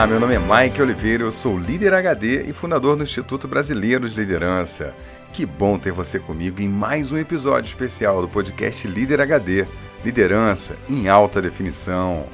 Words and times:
Olá, 0.00 0.06
meu 0.06 0.18
nome 0.18 0.34
é 0.34 0.38
Mike 0.38 0.80
Oliveira, 0.80 1.24
eu 1.24 1.30
sou 1.30 1.58
líder 1.58 1.92
HD 1.92 2.44
e 2.44 2.54
fundador 2.54 2.96
do 2.96 3.02
Instituto 3.02 3.46
Brasileiro 3.46 4.08
de 4.08 4.16
Liderança. 4.16 4.94
Que 5.30 5.44
bom 5.44 5.78
ter 5.78 5.92
você 5.92 6.18
comigo 6.18 6.62
em 6.62 6.68
mais 6.68 7.12
um 7.12 7.18
episódio 7.18 7.68
especial 7.68 8.22
do 8.22 8.26
podcast 8.26 8.88
Líder 8.88 9.20
HD 9.20 9.66
Liderança 10.02 10.74
em 10.88 11.06
Alta 11.10 11.42
Definição. 11.42 12.24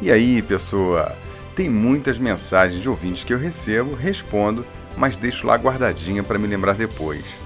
E 0.00 0.12
aí, 0.12 0.40
pessoa? 0.40 1.18
Tem 1.56 1.68
muitas 1.68 2.16
mensagens 2.16 2.80
de 2.80 2.88
ouvintes 2.88 3.24
que 3.24 3.34
eu 3.34 3.38
recebo, 3.38 3.96
respondo, 3.96 4.64
mas 4.96 5.16
deixo 5.16 5.48
lá 5.48 5.56
guardadinha 5.56 6.22
para 6.22 6.38
me 6.38 6.46
lembrar 6.46 6.76
depois. 6.76 7.40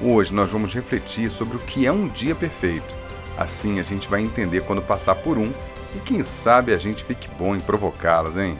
Hoje 0.00 0.32
nós 0.32 0.50
vamos 0.50 0.74
refletir 0.74 1.28
sobre 1.28 1.58
o 1.58 1.60
que 1.60 1.86
é 1.86 1.92
um 1.92 2.08
dia 2.08 2.34
perfeito. 2.34 2.96
Assim 3.36 3.78
a 3.78 3.82
gente 3.82 4.08
vai 4.08 4.22
entender 4.22 4.62
quando 4.62 4.80
passar 4.80 5.16
por 5.16 5.36
um 5.36 5.52
e 5.94 5.98
quem 6.02 6.22
sabe 6.22 6.72
a 6.72 6.78
gente 6.78 7.04
fique 7.04 7.28
bom 7.38 7.54
em 7.54 7.60
provocá-las, 7.60 8.38
hein? 8.38 8.58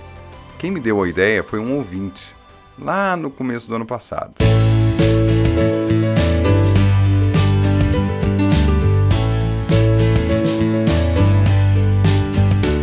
Quem 0.58 0.72
me 0.72 0.80
deu 0.80 1.00
a 1.00 1.08
ideia 1.08 1.40
foi 1.44 1.60
um 1.60 1.76
ouvinte, 1.76 2.34
lá 2.76 3.16
no 3.16 3.30
começo 3.30 3.68
do 3.68 3.76
ano 3.76 3.86
passado. 3.86 4.34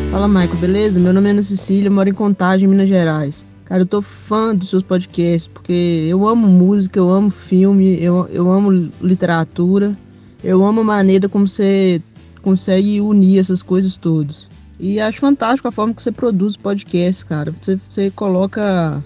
Fala, 0.10 0.30
Michael, 0.30 0.56
beleza? 0.56 0.98
Meu 1.02 1.12
nome 1.12 1.28
é 1.28 1.32
Ana 1.32 1.44
Cecília, 1.44 1.92
moro 1.92 2.08
em 2.08 2.14
Contagem, 2.14 2.66
Minas 2.66 2.88
Gerais. 2.88 3.46
Cara, 3.66 3.82
eu 3.82 3.86
tô 3.86 4.02
fã 4.02 4.56
dos 4.56 4.70
seus 4.70 4.82
podcasts, 4.82 5.48
porque 5.48 6.08
eu 6.10 6.26
amo 6.30 6.48
música, 6.48 6.98
eu 6.98 7.12
amo 7.12 7.30
filme, 7.30 8.02
eu, 8.02 8.26
eu 8.32 8.50
amo 8.50 8.72
literatura, 9.02 9.98
eu 10.42 10.64
amo 10.64 10.80
a 10.80 10.84
maneira 10.86 11.28
como 11.28 11.46
você 11.46 12.02
consegue 12.42 13.02
unir 13.02 13.40
essas 13.40 13.62
coisas 13.62 13.98
todas. 13.98 14.55
E 14.80 15.00
acho 15.00 15.20
fantástico 15.20 15.68
a 15.68 15.72
forma 15.72 15.94
que 15.94 16.04
você 16.04 16.12
produz 16.12 16.58
podcasts, 16.58 17.24
cara. 17.24 17.54
Você, 17.62 17.80
você 17.90 18.12
coloca 18.12 19.02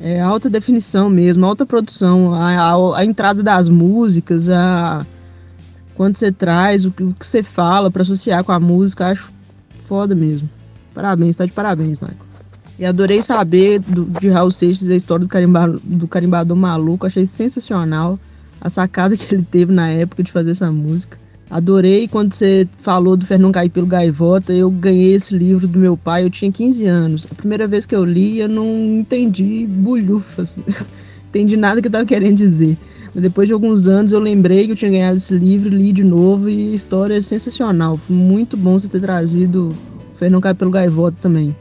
é, 0.00 0.20
alta 0.20 0.50
definição 0.50 1.08
mesmo, 1.08 1.46
alta 1.46 1.64
produção, 1.64 2.34
a, 2.34 2.72
a, 2.72 2.98
a, 2.98 3.04
entrada 3.04 3.42
das 3.42 3.68
músicas, 3.68 4.48
a 4.48 5.06
quando 5.94 6.16
você 6.16 6.32
traz, 6.32 6.84
o, 6.84 6.88
o 6.88 7.14
que 7.14 7.26
você 7.26 7.42
fala 7.42 7.90
para 7.90 8.02
associar 8.02 8.42
com 8.44 8.52
a 8.52 8.60
música, 8.60 9.08
acho 9.08 9.32
foda 9.86 10.14
mesmo. 10.14 10.48
Parabéns, 10.92 11.36
tá 11.36 11.46
de 11.46 11.52
parabéns, 11.52 12.00
Michael. 12.00 12.18
E 12.78 12.84
adorei 12.84 13.22
saber 13.22 13.78
do, 13.78 14.04
de 14.04 14.28
Raul 14.28 14.50
Seixas 14.50 14.88
a 14.88 14.96
história 14.96 15.24
do, 15.24 15.28
carimba, 15.28 15.68
do 15.82 16.08
carimbador 16.08 16.56
maluco, 16.56 17.06
achei 17.06 17.24
sensacional 17.24 18.18
a 18.60 18.68
sacada 18.68 19.16
que 19.16 19.34
ele 19.34 19.46
teve 19.48 19.72
na 19.72 19.88
época 19.90 20.22
de 20.22 20.32
fazer 20.32 20.50
essa 20.50 20.70
música. 20.70 21.16
Adorei 21.54 22.08
quando 22.08 22.34
você 22.34 22.66
falou 22.82 23.16
do 23.16 23.24
Fernão 23.24 23.52
Caipelo 23.52 23.86
Gaivota. 23.86 24.52
Eu 24.52 24.68
ganhei 24.68 25.14
esse 25.14 25.32
livro 25.32 25.68
do 25.68 25.78
meu 25.78 25.96
pai, 25.96 26.24
eu 26.24 26.30
tinha 26.30 26.50
15 26.50 26.84
anos. 26.84 27.28
A 27.30 27.34
primeira 27.36 27.68
vez 27.68 27.86
que 27.86 27.94
eu 27.94 28.04
li, 28.04 28.40
eu 28.40 28.48
não 28.48 28.66
entendi 28.98 29.64
bulhufas. 29.64 30.56
entendi 31.30 31.56
nada 31.56 31.80
que 31.80 31.86
eu 31.86 31.90
estava 31.90 32.04
querendo 32.04 32.38
dizer. 32.38 32.76
Mas 33.14 33.22
depois 33.22 33.46
de 33.46 33.54
alguns 33.54 33.86
anos 33.86 34.10
eu 34.10 34.18
lembrei 34.18 34.66
que 34.66 34.72
eu 34.72 34.76
tinha 34.76 34.90
ganhado 34.90 35.16
esse 35.16 35.32
livro, 35.32 35.68
li 35.68 35.92
de 35.92 36.02
novo 36.02 36.50
e 36.50 36.72
a 36.72 36.74
história 36.74 37.14
é 37.14 37.20
sensacional. 37.20 37.98
Foi 37.98 38.16
muito 38.16 38.56
bom 38.56 38.76
você 38.76 38.88
ter 38.88 39.00
trazido 39.00 39.72
Fernão 40.18 40.40
Caipelo 40.40 40.72
Gaivota 40.72 41.16
também. 41.22 41.54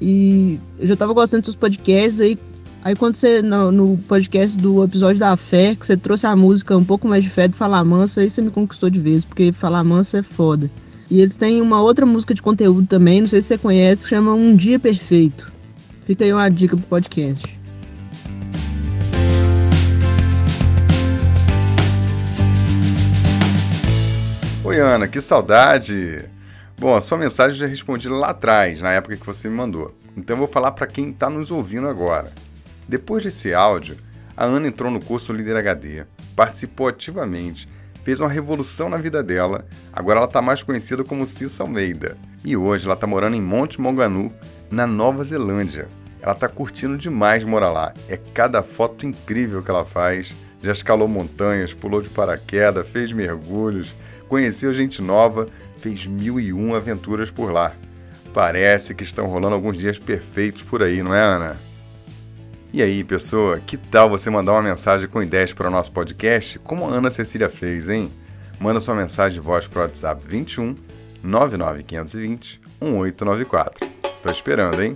E 0.00 0.58
eu 0.78 0.86
já 0.86 0.94
estava 0.94 1.12
gostando 1.12 1.42
dos 1.42 1.54
podcasts 1.54 2.22
aí 2.22 2.38
Aí 2.82 2.96
quando 2.96 3.14
você, 3.14 3.42
no, 3.42 3.70
no, 3.70 3.98
podcast 3.98 4.56
do 4.56 4.82
episódio 4.82 5.20
da 5.20 5.36
fé, 5.36 5.74
que 5.74 5.84
você 5.84 5.98
trouxe 5.98 6.26
a 6.26 6.34
música 6.34 6.74
um 6.74 6.84
pouco 6.84 7.06
mais 7.06 7.22
de 7.22 7.28
fé 7.28 7.46
do 7.46 7.54
Falar 7.54 7.84
Mansa, 7.84 8.22
aí 8.22 8.30
você 8.30 8.40
me 8.40 8.50
conquistou 8.50 8.88
de 8.88 8.98
vez, 8.98 9.22
porque 9.22 9.52
Falar 9.52 9.84
Mansa 9.84 10.20
é 10.20 10.22
foda. 10.22 10.70
E 11.10 11.20
eles 11.20 11.36
têm 11.36 11.60
uma 11.60 11.82
outra 11.82 12.06
música 12.06 12.32
de 12.32 12.40
conteúdo 12.40 12.86
também, 12.86 13.20
não 13.20 13.28
sei 13.28 13.42
se 13.42 13.48
você 13.48 13.58
conhece, 13.58 14.04
que 14.04 14.08
chama 14.08 14.32
Um 14.32 14.56
Dia 14.56 14.78
Perfeito. 14.78 15.52
Fica 16.06 16.24
aí 16.24 16.32
uma 16.32 16.48
dica 16.48 16.74
pro 16.74 16.86
podcast. 16.86 17.60
Oi 24.64 24.80
Ana, 24.80 25.06
que 25.06 25.20
saudade! 25.20 26.24
Bom, 26.78 26.94
a 26.94 27.00
sua 27.02 27.18
mensagem 27.18 27.56
eu 27.56 27.60
já 27.60 27.66
respondi 27.66 28.08
lá 28.08 28.30
atrás, 28.30 28.80
na 28.80 28.90
época 28.90 29.18
que 29.18 29.26
você 29.26 29.50
me 29.50 29.56
mandou. 29.56 29.94
Então 30.16 30.34
eu 30.34 30.38
vou 30.38 30.48
falar 30.48 30.70
para 30.70 30.86
quem 30.86 31.10
está 31.10 31.28
nos 31.28 31.50
ouvindo 31.50 31.86
agora. 31.86 32.32
Depois 32.90 33.22
desse 33.22 33.54
áudio, 33.54 33.96
a 34.36 34.44
Ana 34.44 34.66
entrou 34.66 34.90
no 34.90 35.00
curso 35.00 35.32
Líder 35.32 35.56
HD, 35.56 36.04
participou 36.34 36.88
ativamente, 36.88 37.68
fez 38.02 38.18
uma 38.18 38.28
revolução 38.28 38.88
na 38.88 38.96
vida 38.96 39.22
dela. 39.22 39.64
Agora 39.92 40.18
ela 40.18 40.26
está 40.26 40.42
mais 40.42 40.64
conhecida 40.64 41.04
como 41.04 41.24
Cissa 41.24 41.62
Almeida. 41.62 42.18
E 42.44 42.56
hoje 42.56 42.86
ela 42.86 42.94
está 42.94 43.06
morando 43.06 43.36
em 43.36 43.40
Monte 43.40 43.80
Monganu, 43.80 44.32
na 44.68 44.88
Nova 44.88 45.22
Zelândia. 45.22 45.86
Ela 46.20 46.32
está 46.32 46.48
curtindo 46.48 46.98
demais 46.98 47.44
morar 47.44 47.70
lá. 47.70 47.94
É 48.08 48.16
cada 48.16 48.60
foto 48.60 49.06
incrível 49.06 49.62
que 49.62 49.70
ela 49.70 49.84
faz. 49.84 50.34
Já 50.60 50.72
escalou 50.72 51.06
montanhas, 51.06 51.72
pulou 51.72 52.02
de 52.02 52.10
paraquedas, 52.10 52.88
fez 52.88 53.12
mergulhos, 53.12 53.94
conheceu 54.28 54.74
gente 54.74 55.00
nova, 55.00 55.46
fez 55.76 56.08
mil 56.08 56.40
e 56.40 56.52
um 56.52 56.74
aventuras 56.74 57.30
por 57.30 57.52
lá. 57.52 57.72
Parece 58.34 58.96
que 58.96 59.04
estão 59.04 59.28
rolando 59.28 59.54
alguns 59.54 59.78
dias 59.78 59.96
perfeitos 59.96 60.64
por 60.64 60.82
aí, 60.82 61.04
não 61.04 61.14
é, 61.14 61.20
Ana? 61.20 61.69
E 62.72 62.82
aí, 62.82 63.02
pessoa, 63.02 63.58
que 63.58 63.76
tal 63.76 64.08
você 64.08 64.30
mandar 64.30 64.52
uma 64.52 64.62
mensagem 64.62 65.08
com 65.08 65.20
ideias 65.20 65.52
para 65.52 65.66
o 65.66 65.70
nosso 65.70 65.90
podcast, 65.90 66.56
como 66.60 66.84
a 66.84 66.88
Ana 66.88 67.10
Cecília 67.10 67.48
fez, 67.48 67.88
hein? 67.88 68.12
Manda 68.60 68.78
sua 68.78 68.94
mensagem 68.94 69.40
de 69.40 69.44
voz 69.44 69.66
para 69.66 69.80
o 69.80 69.82
WhatsApp 69.82 70.24
21 70.24 70.76
99520 71.20 72.60
1894. 72.80 73.90
Tô 74.22 74.30
esperando, 74.30 74.80
hein? 74.80 74.92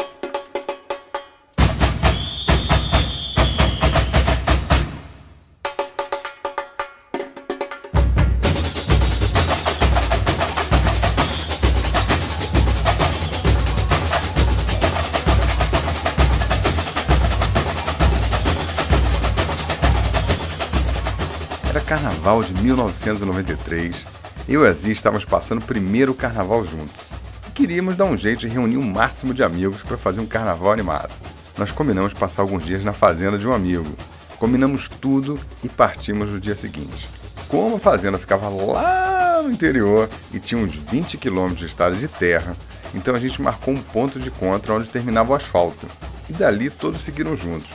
Carnaval 22.24 22.42
de 22.42 22.54
1993, 22.54 24.06
eu 24.48 24.64
e 24.64 24.66
a 24.66 24.72
Zia 24.72 24.92
estávamos 24.92 25.26
passando 25.26 25.58
o 25.58 25.66
primeiro 25.66 26.14
carnaval 26.14 26.64
juntos. 26.64 27.12
E 27.46 27.50
queríamos 27.50 27.96
dar 27.96 28.06
um 28.06 28.16
jeito 28.16 28.40
de 28.40 28.48
reunir 28.48 28.78
o 28.78 28.80
um 28.80 28.90
máximo 28.90 29.34
de 29.34 29.42
amigos 29.42 29.82
para 29.82 29.98
fazer 29.98 30.22
um 30.22 30.26
carnaval 30.26 30.72
animado. 30.72 31.10
Nós 31.58 31.70
combinamos 31.70 32.14
passar 32.14 32.40
alguns 32.40 32.64
dias 32.64 32.82
na 32.82 32.94
fazenda 32.94 33.36
de 33.36 33.46
um 33.46 33.52
amigo. 33.52 33.94
Combinamos 34.38 34.88
tudo 34.88 35.38
e 35.62 35.68
partimos 35.68 36.30
no 36.30 36.40
dia 36.40 36.54
seguinte. 36.54 37.10
Como 37.46 37.76
a 37.76 37.78
fazenda 37.78 38.16
ficava 38.16 38.48
lá 38.48 39.42
no 39.42 39.52
interior 39.52 40.08
e 40.32 40.40
tinha 40.40 40.58
uns 40.58 40.74
20 40.74 41.18
quilômetros 41.18 41.60
de 41.60 41.66
estrada 41.66 41.94
de 41.94 42.08
terra, 42.08 42.56
então 42.94 43.14
a 43.14 43.18
gente 43.18 43.42
marcou 43.42 43.74
um 43.74 43.82
ponto 43.82 44.18
de 44.18 44.30
encontro 44.30 44.74
onde 44.74 44.88
terminava 44.88 45.34
o 45.34 45.36
asfalto. 45.36 45.86
E 46.30 46.32
dali 46.32 46.70
todos 46.70 47.02
seguiram 47.02 47.36
juntos, 47.36 47.72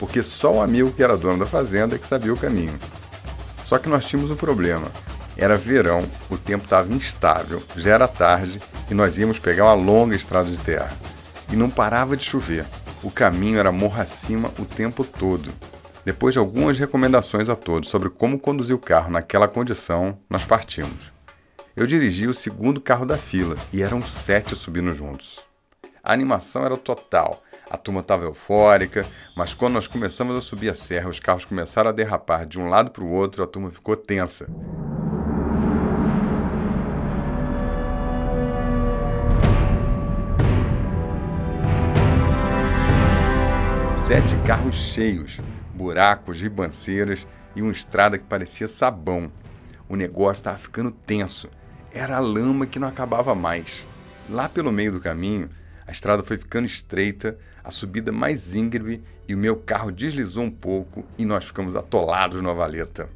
porque 0.00 0.24
só 0.24 0.54
o 0.54 0.60
amigo 0.60 0.90
que 0.90 1.04
era 1.04 1.16
dono 1.16 1.38
da 1.38 1.46
fazenda 1.46 1.94
é 1.94 1.98
que 2.00 2.06
sabia 2.06 2.34
o 2.34 2.36
caminho. 2.36 2.76
Só 3.72 3.78
que 3.78 3.88
nós 3.88 4.04
tínhamos 4.04 4.30
um 4.30 4.36
problema. 4.36 4.92
Era 5.34 5.56
verão, 5.56 6.06
o 6.28 6.36
tempo 6.36 6.64
estava 6.64 6.92
instável, 6.92 7.62
já 7.74 7.92
era 7.92 8.06
tarde 8.06 8.60
e 8.90 8.92
nós 8.92 9.16
íamos 9.16 9.38
pegar 9.38 9.64
uma 9.64 9.72
longa 9.72 10.14
estrada 10.14 10.50
de 10.50 10.60
terra. 10.60 10.92
E 11.50 11.56
não 11.56 11.70
parava 11.70 12.14
de 12.14 12.22
chover. 12.22 12.66
O 13.02 13.10
caminho 13.10 13.58
era 13.58 13.72
morra 13.72 14.02
acima 14.02 14.50
o 14.58 14.66
tempo 14.66 15.04
todo. 15.04 15.50
Depois 16.04 16.34
de 16.34 16.38
algumas 16.38 16.78
recomendações 16.78 17.48
a 17.48 17.56
todos 17.56 17.88
sobre 17.88 18.10
como 18.10 18.38
conduzir 18.38 18.76
o 18.76 18.78
carro 18.78 19.10
naquela 19.10 19.48
condição, 19.48 20.18
nós 20.28 20.44
partimos. 20.44 21.10
Eu 21.74 21.86
dirigi 21.86 22.26
o 22.26 22.34
segundo 22.34 22.78
carro 22.78 23.06
da 23.06 23.16
fila 23.16 23.56
e 23.72 23.82
eram 23.82 24.04
sete 24.04 24.54
subindo 24.54 24.92
juntos. 24.92 25.40
A 26.04 26.12
animação 26.12 26.62
era 26.62 26.76
total 26.76 27.42
a 27.72 27.76
turma 27.78 28.00
estava 28.00 28.24
eufórica, 28.26 29.06
mas 29.34 29.54
quando 29.54 29.72
nós 29.72 29.86
começamos 29.88 30.36
a 30.36 30.42
subir 30.42 30.68
a 30.68 30.74
serra, 30.74 31.08
os 31.08 31.18
carros 31.18 31.46
começaram 31.46 31.88
a 31.88 31.92
derrapar 31.92 32.44
de 32.44 32.60
um 32.60 32.68
lado 32.68 32.90
para 32.90 33.02
o 33.02 33.08
outro, 33.08 33.42
a 33.42 33.46
turma 33.46 33.70
ficou 33.70 33.96
tensa. 33.96 34.46
Sete 43.96 44.36
carros 44.44 44.74
cheios, 44.74 45.40
buracos, 45.74 46.42
ribanceiras 46.42 47.26
e 47.56 47.62
uma 47.62 47.72
estrada 47.72 48.18
que 48.18 48.24
parecia 48.24 48.68
sabão. 48.68 49.32
O 49.88 49.96
negócio 49.96 50.40
estava 50.40 50.58
ficando 50.58 50.90
tenso. 50.90 51.48
Era 51.90 52.18
a 52.18 52.20
lama 52.20 52.66
que 52.66 52.78
não 52.78 52.88
acabava 52.88 53.34
mais. 53.34 53.86
Lá 54.28 54.46
pelo 54.46 54.70
meio 54.70 54.92
do 54.92 55.00
caminho, 55.00 55.48
a 55.86 55.90
estrada 55.90 56.22
foi 56.22 56.36
ficando 56.36 56.66
estreita, 56.66 57.38
a 57.64 57.70
subida 57.70 58.10
mais 58.10 58.54
íngreme 58.54 59.02
e 59.28 59.34
o 59.34 59.38
meu 59.38 59.56
carro 59.56 59.92
deslizou 59.92 60.44
um 60.44 60.50
pouco 60.50 61.04
e 61.16 61.24
nós 61.24 61.46
ficamos 61.46 61.76
atolados 61.76 62.42
na 62.42 62.52
valeta. 62.52 63.08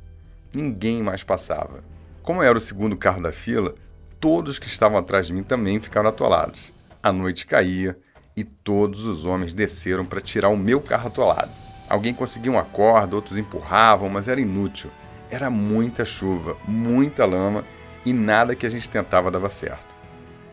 Ninguém 0.55 1.03
mais 1.03 1.25
passava. 1.25 1.83
Como 2.23 2.43
eu 2.43 2.49
era 2.49 2.59
o 2.59 2.61
segundo 2.61 2.97
carro 2.97 3.23
da 3.23 3.33
fila, 3.33 3.75
todos 4.21 4.59
que 4.59 4.67
estavam 4.67 4.99
atrás 4.99 5.27
de 5.27 5.35
mim 5.35 5.43
também 5.43 5.81
ficaram 5.81 6.09
atolados. 6.09 6.73
A 7.03 7.13
noite 7.13 7.47
caía 7.47 7.99
e 8.37 8.45
todos 8.45 9.05
os 9.07 9.25
homens 9.25 9.55
desceram 9.55 10.05
para 10.05 10.21
tirar 10.21 10.49
o 10.49 10.57
meu 10.57 10.81
carro 10.81 11.09
atolado. 11.09 11.51
Alguém 11.89 12.13
conseguia 12.13 12.51
uma 12.51 12.65
corda, 12.65 13.17
outros 13.17 13.39
empurravam, 13.39 14.09
mas 14.09 14.29
era 14.29 14.41
inútil. 14.41 14.91
Era 15.31 15.51
muita 15.51 16.05
chuva, 16.05 16.57
muita 16.67 17.25
lama 17.25 17.65
e 18.05 18.13
nada 18.13 18.55
que 18.55 18.67
a 18.67 18.71
gente 18.71 18.91
tentava 18.91 19.31
dava 19.31 19.49
certo. 19.49 19.96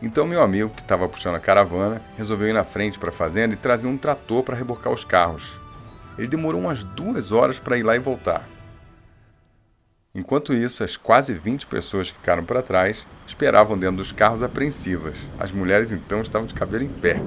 Então 0.03 0.27
meu 0.27 0.43
amigo, 0.43 0.69
que 0.69 0.81
estava 0.81 1.07
puxando 1.07 1.35
a 1.35 1.39
caravana, 1.39 2.01
resolveu 2.17 2.49
ir 2.49 2.53
na 2.53 2.65
frente 2.65 2.99
para 2.99 3.07
a 3.07 3.13
fazenda 3.13 3.53
e 3.53 3.57
trazer 3.57 3.87
um 3.87 3.97
trator 3.97 4.43
para 4.43 4.53
rebocar 4.53 4.91
os 4.91 5.05
carros. 5.05 5.57
Ele 6.17 6.27
demorou 6.27 6.59
umas 6.59 6.83
duas 6.83 7.31
horas 7.31 7.57
para 7.57 7.77
ir 7.77 7.83
lá 7.83 7.95
e 7.95 7.99
voltar. 7.99 8.45
Enquanto 10.13 10.53
isso, 10.53 10.83
as 10.83 10.97
quase 10.97 11.33
20 11.33 11.67
pessoas 11.67 12.11
que 12.11 12.17
ficaram 12.17 12.43
para 12.43 12.61
trás 12.61 13.07
esperavam 13.25 13.77
dentro 13.77 13.95
dos 13.95 14.11
carros 14.11 14.43
apreensivas. 14.43 15.15
As 15.39 15.53
mulheres 15.53 15.93
então 15.93 16.21
estavam 16.21 16.47
de 16.47 16.53
cabelo 16.53 16.83
em 16.83 16.89
pé. 16.89 17.21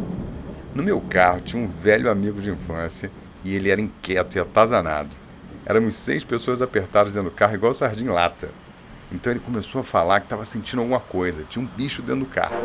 No 0.74 0.82
meu 0.82 1.00
carro 1.00 1.40
tinha 1.40 1.62
um 1.62 1.66
velho 1.66 2.10
amigo 2.10 2.42
de 2.42 2.50
infância 2.50 3.10
e 3.42 3.54
ele 3.54 3.70
era 3.70 3.80
inquieto 3.80 4.36
e 4.36 4.38
atazanado. 4.38 5.08
Éramos 5.64 5.94
seis 5.94 6.26
pessoas 6.26 6.60
apertadas 6.60 7.14
dentro 7.14 7.30
do 7.30 7.34
carro, 7.34 7.54
igual 7.54 7.72
sardinha 7.72 8.12
lata. 8.12 8.50
Então 9.10 9.32
ele 9.32 9.40
começou 9.40 9.80
a 9.80 9.84
falar 9.84 10.20
que 10.20 10.26
estava 10.26 10.44
sentindo 10.44 10.80
alguma 10.80 11.00
coisa, 11.00 11.44
tinha 11.48 11.64
um 11.64 11.66
bicho 11.66 12.02
dentro 12.02 12.20
do 12.20 12.26
carro. 12.26 12.56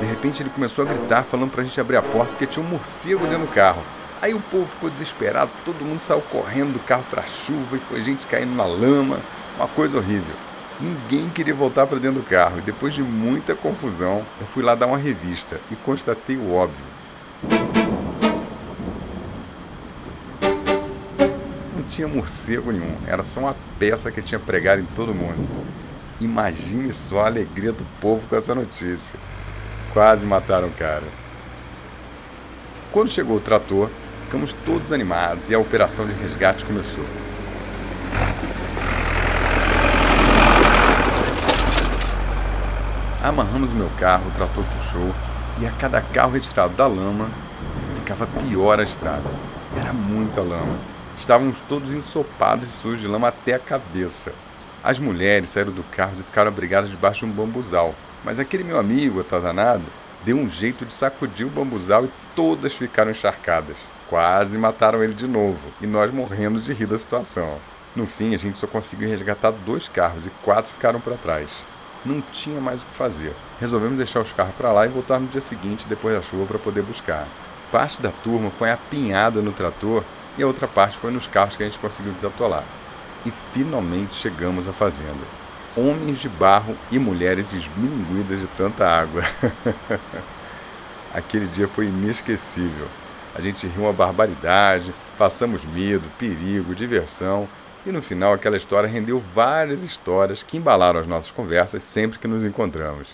De 0.00 0.06
repente 0.06 0.42
ele 0.42 0.50
começou 0.50 0.84
a 0.84 0.88
gritar, 0.88 1.22
falando 1.22 1.50
para 1.50 1.62
a 1.62 1.64
gente 1.64 1.80
abrir 1.80 1.96
a 1.96 2.02
porta 2.02 2.32
porque 2.32 2.46
tinha 2.46 2.64
um 2.64 2.68
morcego 2.68 3.26
dentro 3.26 3.46
do 3.46 3.52
carro. 3.52 3.82
Aí 4.20 4.34
o 4.34 4.40
povo 4.40 4.66
ficou 4.66 4.90
desesperado, 4.90 5.50
todo 5.64 5.84
mundo 5.84 6.00
saiu 6.00 6.20
correndo 6.22 6.72
do 6.72 6.80
carro 6.80 7.04
para 7.08 7.22
a 7.22 7.26
chuva 7.26 7.76
e 7.76 7.80
foi 7.80 8.02
gente 8.02 8.26
caindo 8.26 8.54
na 8.54 8.64
lama, 8.64 9.20
uma 9.56 9.68
coisa 9.68 9.96
horrível. 9.96 10.34
Ninguém 10.80 11.28
queria 11.28 11.54
voltar 11.54 11.86
para 11.86 11.98
dentro 11.98 12.20
do 12.20 12.28
carro 12.28 12.58
e 12.58 12.62
depois 12.62 12.94
de 12.94 13.02
muita 13.02 13.54
confusão, 13.54 14.24
eu 14.40 14.46
fui 14.46 14.62
lá 14.62 14.74
dar 14.74 14.86
uma 14.86 14.98
revista 14.98 15.60
e 15.70 15.76
constatei 15.76 16.36
o 16.36 16.52
óbvio. 16.52 16.84
Tinha 21.98 22.08
morcego 22.08 22.70
nenhum, 22.70 22.96
era 23.06 23.22
só 23.22 23.40
uma 23.40 23.56
peça 23.78 24.10
que 24.10 24.22
tinha 24.22 24.38
pregado 24.38 24.80
em 24.80 24.86
todo 24.86 25.14
mundo. 25.14 25.48
Imagine 26.20 26.92
só 26.92 27.20
a 27.20 27.26
alegria 27.26 27.72
do 27.72 27.84
povo 28.00 28.26
com 28.28 28.36
essa 28.36 28.54
notícia. 28.54 29.18
Quase 29.92 30.24
mataram 30.24 30.68
o 30.68 30.72
cara. 30.72 31.04
Quando 32.92 33.10
chegou 33.10 33.36
o 33.36 33.40
trator, 33.40 33.90
Ficamos 34.28 34.52
todos 34.52 34.92
animados 34.92 35.48
e 35.48 35.54
a 35.54 35.58
operação 35.58 36.06
de 36.06 36.12
resgate 36.12 36.62
começou. 36.62 37.02
Amarramos 43.22 43.72
o 43.72 43.74
meu 43.74 43.88
carro, 43.98 44.28
o 44.28 44.30
trator 44.32 44.62
puxou 44.64 45.14
e 45.62 45.66
a 45.66 45.70
cada 45.70 46.02
carro 46.02 46.32
retirado 46.32 46.74
da 46.74 46.86
lama 46.86 47.30
ficava 47.94 48.26
pior 48.26 48.78
a 48.78 48.82
estrada. 48.82 49.30
Era 49.74 49.94
muita 49.94 50.42
lama. 50.42 50.76
Estávamos 51.18 51.58
todos 51.58 51.92
ensopados 51.92 52.68
e 52.68 52.70
sujos 52.70 53.00
de 53.00 53.08
lama 53.08 53.26
até 53.26 53.54
a 53.54 53.58
cabeça. 53.58 54.32
As 54.84 55.00
mulheres 55.00 55.50
saíram 55.50 55.72
do 55.72 55.82
carro 55.82 56.12
e 56.12 56.22
ficaram 56.22 56.48
abrigadas 56.48 56.88
debaixo 56.88 57.26
de 57.26 57.32
um 57.32 57.34
bambuzal. 57.34 57.92
Mas 58.24 58.38
aquele 58.38 58.62
meu 58.62 58.78
amigo, 58.78 59.20
atazanado, 59.20 59.82
deu 60.24 60.36
um 60.36 60.48
jeito 60.48 60.86
de 60.86 60.92
sacudir 60.92 61.44
o 61.44 61.50
bambuzal 61.50 62.04
e 62.04 62.10
todas 62.36 62.74
ficaram 62.74 63.10
encharcadas. 63.10 63.76
Quase 64.08 64.56
mataram 64.56 65.02
ele 65.02 65.12
de 65.12 65.26
novo 65.26 65.68
e 65.80 65.88
nós 65.88 66.12
morrendo 66.12 66.60
de 66.60 66.72
rir 66.72 66.86
da 66.86 66.96
situação. 66.96 67.58
No 67.96 68.06
fim, 68.06 68.32
a 68.32 68.38
gente 68.38 68.56
só 68.56 68.68
conseguiu 68.68 69.08
resgatar 69.08 69.50
dois 69.50 69.88
carros 69.88 70.24
e 70.24 70.30
quatro 70.44 70.70
ficaram 70.70 71.00
para 71.00 71.16
trás. 71.16 71.50
Não 72.06 72.20
tinha 72.20 72.60
mais 72.60 72.80
o 72.80 72.86
que 72.86 72.94
fazer. 72.94 73.34
Resolvemos 73.58 73.98
deixar 73.98 74.20
os 74.20 74.32
carros 74.32 74.54
para 74.54 74.70
lá 74.70 74.86
e 74.86 74.88
voltar 74.88 75.18
no 75.18 75.26
dia 75.26 75.40
seguinte, 75.40 75.88
depois 75.88 76.14
da 76.14 76.22
chuva, 76.22 76.46
para 76.46 76.60
poder 76.60 76.82
buscar. 76.82 77.26
Parte 77.72 78.00
da 78.00 78.10
turma 78.10 78.50
foi 78.50 78.70
apinhada 78.70 79.42
no 79.42 79.50
trator 79.50 80.04
e 80.38 80.42
a 80.42 80.46
outra 80.46 80.68
parte 80.68 80.96
foi 80.96 81.10
nos 81.10 81.26
carros 81.26 81.56
que 81.56 81.62
a 81.62 81.66
gente 81.66 81.78
conseguiu 81.78 82.12
desatolar. 82.12 82.64
E 83.26 83.30
finalmente 83.30 84.14
chegamos 84.14 84.68
à 84.68 84.72
fazenda. 84.72 85.26
Homens 85.76 86.18
de 86.18 86.28
barro 86.28 86.76
e 86.90 86.98
mulheres 86.98 87.52
esmilinguidas 87.52 88.40
de 88.40 88.46
tanta 88.48 88.88
água. 88.88 89.22
Aquele 91.12 91.46
dia 91.46 91.66
foi 91.66 91.86
inesquecível. 91.86 92.86
A 93.34 93.40
gente 93.40 93.66
riu 93.66 93.82
uma 93.82 93.92
barbaridade, 93.92 94.94
passamos 95.16 95.64
medo, 95.64 96.08
perigo, 96.18 96.74
diversão, 96.74 97.48
e 97.84 97.90
no 97.90 98.02
final 98.02 98.32
aquela 98.32 98.56
história 98.56 98.88
rendeu 98.88 99.18
várias 99.18 99.82
histórias 99.82 100.42
que 100.42 100.56
embalaram 100.56 101.00
as 101.00 101.06
nossas 101.06 101.30
conversas 101.30 101.82
sempre 101.82 102.18
que 102.18 102.28
nos 102.28 102.44
encontramos. 102.44 103.08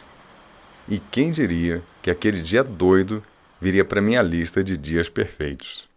E 0.88 0.98
quem 0.98 1.30
diria 1.30 1.82
que 2.02 2.10
aquele 2.10 2.40
dia 2.40 2.62
doido 2.62 3.22
viria 3.60 3.84
para 3.84 4.00
minha 4.00 4.20
lista 4.20 4.62
de 4.62 4.76
dias 4.76 5.08
perfeitos. 5.08 5.94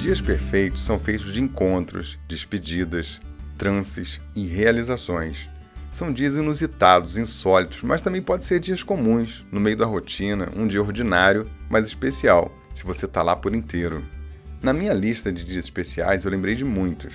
Dias 0.00 0.22
perfeitos 0.22 0.82
são 0.82 0.98
feitos 0.98 1.34
de 1.34 1.42
encontros, 1.42 2.18
despedidas, 2.26 3.20
trances 3.58 4.18
e 4.34 4.46
realizações. 4.46 5.46
São 5.92 6.10
dias 6.10 6.36
inusitados, 6.36 7.18
insólitos, 7.18 7.82
mas 7.82 8.00
também 8.00 8.22
pode 8.22 8.46
ser 8.46 8.60
dias 8.60 8.82
comuns, 8.82 9.44
no 9.52 9.60
meio 9.60 9.76
da 9.76 9.84
rotina, 9.84 10.48
um 10.56 10.66
dia 10.66 10.82
ordinário, 10.82 11.50
mas 11.68 11.86
especial, 11.86 12.50
se 12.72 12.82
você 12.82 13.04
está 13.04 13.20
lá 13.20 13.36
por 13.36 13.54
inteiro. 13.54 14.02
Na 14.62 14.72
minha 14.72 14.94
lista 14.94 15.30
de 15.30 15.44
dias 15.44 15.66
especiais, 15.66 16.24
eu 16.24 16.30
lembrei 16.30 16.54
de 16.54 16.64
muitos. 16.64 17.14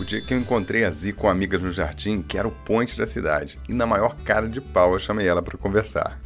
O 0.00 0.04
dia 0.04 0.20
que 0.20 0.34
eu 0.34 0.38
encontrei 0.38 0.84
a 0.84 0.90
Zi 0.90 1.12
com 1.12 1.28
amigas 1.28 1.62
no 1.62 1.70
jardim, 1.70 2.20
que 2.20 2.36
era 2.36 2.48
o 2.48 2.52
ponte 2.64 2.98
da 2.98 3.06
cidade, 3.06 3.60
e 3.68 3.72
na 3.72 3.86
maior 3.86 4.16
cara 4.16 4.48
de 4.48 4.60
pau 4.60 4.92
eu 4.92 4.98
chamei 4.98 5.28
ela 5.28 5.40
para 5.40 5.56
conversar. 5.56 6.20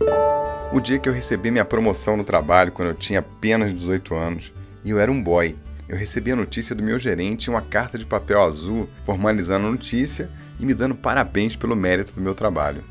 O 0.75 0.81
dia 0.81 0.99
que 0.99 1.09
eu 1.09 1.13
recebi 1.13 1.53
minha 1.53 1.65
promoção 1.65 2.17
no 2.17 2.25
trabalho 2.25 2.73
quando 2.73 2.89
eu 2.89 2.95
tinha 2.97 3.21
apenas 3.21 3.73
18 3.73 4.13
anos, 4.13 4.53
e 4.85 4.91
eu 4.91 4.99
era 4.99 5.11
um 5.11 5.23
boy, 5.23 5.57
eu 5.89 5.97
recebi 5.97 6.33
a 6.33 6.37
notícia 6.37 6.75
do 6.75 6.83
meu 6.83 6.99
gerente 6.99 7.49
uma 7.49 7.63
carta 7.63 7.97
de 7.97 8.05
papel 8.05 8.43
azul 8.43 8.89
formalizando 9.05 9.69
a 9.69 9.71
notícia 9.71 10.29
e 10.59 10.67
me 10.67 10.75
dando 10.75 10.97
parabéns 10.97 11.55
pelo 11.55 11.77
mérito 11.77 12.17
do 12.17 12.21
meu 12.21 12.35
trabalho. 12.35 12.83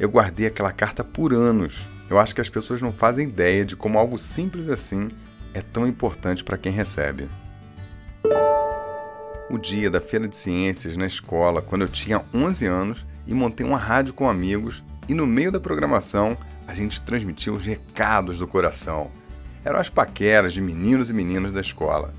Eu 0.00 0.08
guardei 0.08 0.48
aquela 0.48 0.72
carta 0.72 1.04
por 1.04 1.32
anos. 1.32 1.88
Eu 2.10 2.18
acho 2.18 2.34
que 2.34 2.40
as 2.40 2.50
pessoas 2.50 2.82
não 2.82 2.92
fazem 2.92 3.28
ideia 3.28 3.64
de 3.64 3.76
como 3.76 4.00
algo 4.00 4.18
simples 4.18 4.68
assim 4.68 5.06
é 5.54 5.60
tão 5.60 5.86
importante 5.86 6.42
para 6.42 6.58
quem 6.58 6.72
recebe. 6.72 7.28
O 9.48 9.56
dia 9.56 9.88
da 9.88 10.00
feira 10.00 10.26
de 10.26 10.34
ciências 10.34 10.96
na 10.96 11.06
escola, 11.06 11.62
quando 11.62 11.82
eu 11.82 11.88
tinha 11.88 12.20
11 12.34 12.66
anos 12.66 13.06
e 13.28 13.32
montei 13.32 13.64
uma 13.64 13.78
rádio 13.78 14.12
com 14.12 14.28
amigos 14.28 14.82
e 15.08 15.14
no 15.14 15.24
meio 15.24 15.52
da 15.52 15.60
programação 15.60 16.36
a 16.68 16.74
gente 16.74 17.00
transmitia 17.00 17.50
os 17.50 17.64
recados 17.64 18.40
do 18.40 18.46
coração. 18.46 19.10
Eram 19.64 19.80
as 19.80 19.88
paqueras 19.88 20.52
de 20.52 20.60
meninos 20.60 21.08
e 21.08 21.14
meninas 21.14 21.54
da 21.54 21.62
escola. 21.62 22.12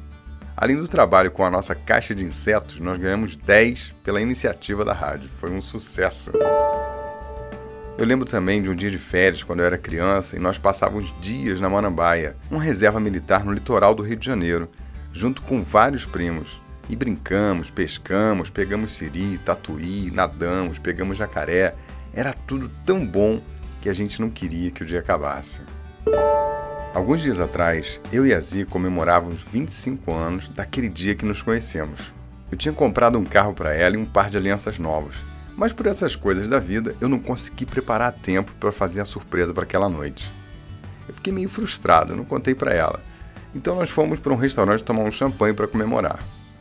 Além 0.57 0.75
do 0.75 0.87
trabalho 0.87 1.29
com 1.29 1.45
a 1.45 1.51
nossa 1.51 1.75
caixa 1.75 2.15
de 2.15 2.25
insetos, 2.25 2.79
nós 2.79 2.97
ganhamos 2.97 3.35
10 3.35 3.95
pela 4.03 4.19
iniciativa 4.19 4.83
da 4.83 4.91
rádio. 4.91 5.29
Foi 5.29 5.51
um 5.51 5.61
sucesso. 5.61 6.31
Eu 7.95 8.05
lembro 8.05 8.25
também 8.25 8.59
de 8.59 8.71
um 8.71 8.75
dia 8.75 8.89
de 8.89 8.97
férias 8.97 9.43
quando 9.43 9.59
eu 9.59 9.67
era 9.67 9.77
criança 9.77 10.35
e 10.35 10.39
nós 10.39 10.57
passávamos 10.57 11.13
dias 11.21 11.61
na 11.61 11.69
Manambaia, 11.69 12.35
uma 12.49 12.63
reserva 12.63 12.99
militar 12.99 13.45
no 13.45 13.53
litoral 13.53 13.93
do 13.93 14.01
Rio 14.01 14.17
de 14.17 14.25
Janeiro, 14.25 14.67
junto 15.13 15.43
com 15.43 15.61
vários 15.61 16.07
primos. 16.07 16.59
E 16.89 16.95
brincamos, 16.95 17.69
pescamos, 17.69 18.49
pegamos 18.49 18.95
siri, 18.95 19.37
tatuí, 19.45 20.09
nadamos, 20.11 20.79
pegamos 20.79 21.19
jacaré. 21.19 21.75
Era 22.11 22.33
tudo 22.33 22.71
tão 22.83 23.05
bom 23.05 23.39
que 23.81 23.89
a 23.89 23.93
gente 23.93 24.21
não 24.21 24.29
queria 24.29 24.71
que 24.71 24.83
o 24.83 24.85
dia 24.85 24.99
acabasse. 24.99 25.61
Alguns 26.93 27.21
dias 27.21 27.39
atrás, 27.39 28.01
eu 28.11 28.25
e 28.25 28.33
a 28.33 28.39
Zi 28.39 28.65
comemorávamos 28.65 29.41
25 29.41 30.11
anos 30.11 30.47
daquele 30.47 30.89
dia 30.89 31.15
que 31.15 31.25
nos 31.25 31.41
conhecemos. 31.41 32.13
Eu 32.51 32.57
tinha 32.57 32.73
comprado 32.73 33.17
um 33.17 33.23
carro 33.23 33.53
para 33.53 33.73
ela 33.73 33.95
e 33.95 33.97
um 33.97 34.05
par 34.05 34.29
de 34.29 34.37
alianças 34.37 34.79
novos, 34.79 35.15
mas 35.55 35.71
por 35.71 35.85
essas 35.85 36.15
coisas 36.15 36.49
da 36.49 36.59
vida 36.59 36.95
eu 36.99 37.07
não 37.07 37.19
consegui 37.19 37.65
preparar 37.65 38.09
a 38.09 38.11
tempo 38.11 38.53
para 38.59 38.71
fazer 38.71 39.01
a 39.01 39.05
surpresa 39.05 39.53
para 39.53 39.63
aquela 39.63 39.87
noite. 39.87 40.31
Eu 41.07 41.13
fiquei 41.13 41.31
meio 41.31 41.49
frustrado, 41.49 42.15
não 42.15 42.25
contei 42.25 42.55
para 42.55 42.73
ela. 42.73 43.03
Então 43.53 43.75
nós 43.75 43.89
fomos 43.89 44.19
para 44.19 44.33
um 44.33 44.37
restaurante 44.37 44.83
tomar 44.83 45.03
um 45.03 45.11
champanhe 45.11 45.53
para 45.53 45.67
comemorar. 45.67 46.19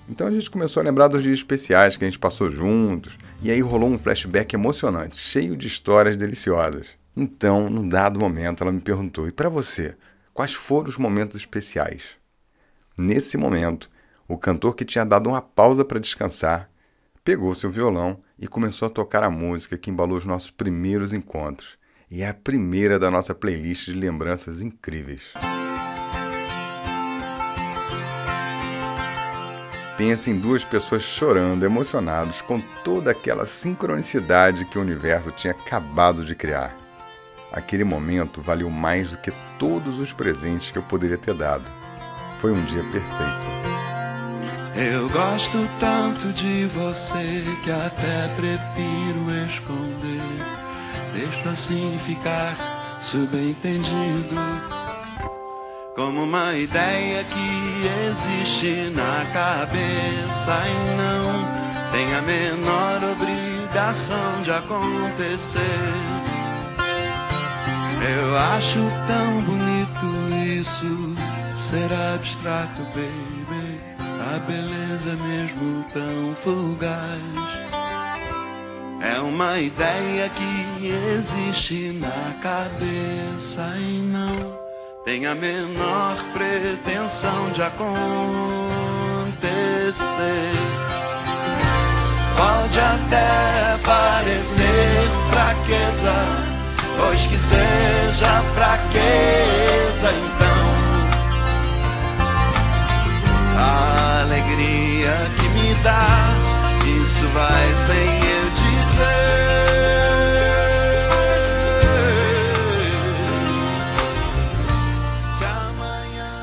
Então 0.09 0.27
a 0.27 0.31
gente 0.31 0.51
começou 0.51 0.81
a 0.81 0.85
lembrar 0.85 1.09
dos 1.09 1.23
dias 1.23 1.39
especiais 1.39 1.97
que 1.97 2.05
a 2.05 2.09
gente 2.09 2.19
passou 2.19 2.51
juntos, 2.51 3.19
e 3.43 3.51
aí 3.51 3.61
rolou 3.61 3.91
um 3.91 3.99
flashback 3.99 4.55
emocionante, 4.55 5.17
cheio 5.17 5.57
de 5.57 5.67
histórias 5.67 6.17
deliciosas. 6.17 6.89
Então, 7.19 7.69
num 7.69 7.89
dado 7.89 8.21
momento, 8.21 8.63
ela 8.63 8.73
me 8.73 8.81
perguntou: 8.81 9.27
"E 9.27 9.33
para 9.33 9.49
você, 9.49 9.97
Quais 10.39 10.55
foram 10.55 10.89
os 10.89 10.97
momentos 10.97 11.35
especiais? 11.35 12.11
Nesse 12.97 13.37
momento, 13.37 13.91
o 14.29 14.39
cantor 14.39 14.77
que 14.77 14.85
tinha 14.85 15.05
dado 15.05 15.29
uma 15.29 15.43
pausa 15.43 15.85
para 15.85 15.99
descansar 15.99 16.71
pegou 17.25 17.53
seu 17.57 17.73
violão 17.73 18.21
e 18.39 18.47
começou 18.47 18.87
a 18.87 18.91
tocar 18.91 19.25
a 19.25 19.31
música 19.31 19.77
que 19.77 19.91
embalou 19.91 20.17
os 20.17 20.25
nossos 20.25 20.53
primeiros 20.53 21.13
encontros. 21.13 21.77
e 22.09 22.23
é 22.23 22.29
a 22.29 22.35
primeira 22.35 23.01
da 23.01 23.11
nossa 23.11 23.35
playlist 23.35 23.87
de 23.87 23.95
lembranças 23.95 24.63
incríveis. 24.63 25.33
Pensa 29.97 30.31
em 30.31 30.39
duas 30.39 30.65
pessoas 30.65 31.03
chorando, 31.03 31.65
emocionados, 31.65 32.41
com 32.41 32.61
toda 32.85 33.11
aquela 33.11 33.45
sincronicidade 33.45 34.67
que 34.67 34.79
o 34.79 34.83
universo 34.83 35.33
tinha 35.33 35.53
acabado 35.53 36.25
de 36.25 36.37
criar. 36.37 36.88
Aquele 37.53 37.85
momento 37.85 38.43
valeu 38.43 38.69
mais 38.69 39.13
do 39.13 39.19
que 39.19 39.33
todos 39.59 39.99
os 39.99 40.13
presentes 40.13 40.71
que 40.71 40.79
eu 40.79 40.83
poderia 40.83 41.17
ter 41.17 41.35
dado. 41.35 41.65
Foi 42.39 42.53
um 42.53 42.63
dia 42.65 42.85
perfeito. 42.85 43.47
Eu 44.77 45.09
gosto 45.09 45.59
tanto 45.81 46.33
de 46.35 46.67
você 46.67 47.45
que 47.65 47.71
até 47.71 48.29
prefiro 48.37 49.47
esconder. 49.47 50.21
Deixo 51.15 51.49
assim 51.49 51.99
ficar 51.99 52.97
subentendido. 53.01 54.37
Como 55.97 56.23
uma 56.23 56.55
ideia 56.55 57.25
que 57.25 58.07
existe 58.09 58.93
na 58.95 59.25
cabeça 59.33 60.63
e 60.69 60.97
não 60.97 61.91
tem 61.91 62.15
a 62.15 62.23
menor 62.23 63.03
obrigação 63.03 64.43
de 64.45 64.53
acontecer. 64.53 66.18
Eu 68.01 68.37
acho 68.55 68.79
tão 69.07 69.43
bonito 69.43 70.07
isso 70.61 71.15
ser 71.57 71.93
abstrato, 72.15 72.83
baby. 72.95 73.81
A 74.35 74.39
beleza 74.41 75.17
mesmo 75.27 75.85
tão 75.93 76.35
fugaz. 76.35 77.59
É 79.01 79.21
uma 79.21 79.59
ideia 79.59 80.29
que 80.29 80.87
existe 81.17 81.99
na 82.01 82.35
cabeça 82.43 83.75
e 83.79 84.03
não 84.03 84.59
tem 85.05 85.25
a 85.25 85.35
menor 85.35 86.17
pretensão 86.35 87.51
de 87.53 87.63
acontecer. 87.63 87.89
Pode 92.37 92.79
até 92.79 93.79
parecer 93.83 95.09
fraqueza, 95.31 96.13
pois 96.99 97.27
que 97.27 97.39
seja 97.39 98.43
fraqueza, 98.55 100.11
então 100.13 100.69
a 103.57 104.21
alegria 104.23 105.13
que 105.39 105.49
me 105.49 105.75
dá, 105.83 106.07
isso 107.03 107.27
vai 107.29 107.75
sem 107.75 107.97
eu 107.97 108.51
dizer. 108.51 109.39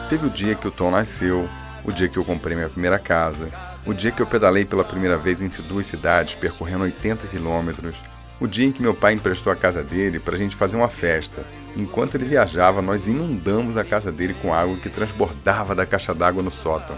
Teve 0.10 0.28
o 0.28 0.30
dia 0.30 0.56
que 0.56 0.68
o 0.68 0.72
Tom 0.72 0.92
nasceu, 0.92 1.50
o 1.84 1.92
dia 1.92 2.08
que 2.08 2.18
eu 2.18 2.24
comprei 2.24 2.56
minha 2.56 2.70
primeira 2.70 2.98
casa, 2.98 3.50
o 3.86 3.94
dia 3.94 4.12
que 4.12 4.22
eu 4.22 4.28
pedalei 4.28 4.64
pela 4.64 4.84
primeira 4.84 5.18
vez 5.18 5.42
entre 5.42 5.62
duas 5.62 5.86
cidades, 5.88 6.36
percorrendo 6.36 6.84
80 6.84 7.28
quilômetros, 7.28 7.98
o 8.40 8.48
dia 8.48 8.68
em 8.68 8.72
que 8.72 8.82
meu 8.82 8.94
pai 8.94 9.14
emprestou 9.14 9.52
a 9.52 9.56
casa 9.56 9.82
dele 9.82 10.20
para 10.20 10.36
a 10.36 10.38
gente 10.38 10.56
fazer 10.56 10.76
uma 10.76 10.90
festa. 10.90 11.46
Enquanto 11.76 12.16
ele 12.16 12.26
viajava, 12.26 12.82
nós 12.82 13.08
inundamos 13.08 13.78
a 13.78 13.84
casa 13.84 14.12
dele 14.12 14.36
com 14.42 14.54
água 14.54 14.78
que 14.78 14.90
transbordava 14.90 15.74
da 15.74 15.86
caixa 15.86 16.14
d'água 16.14 16.44
no 16.44 16.52
sótão. 16.52 16.98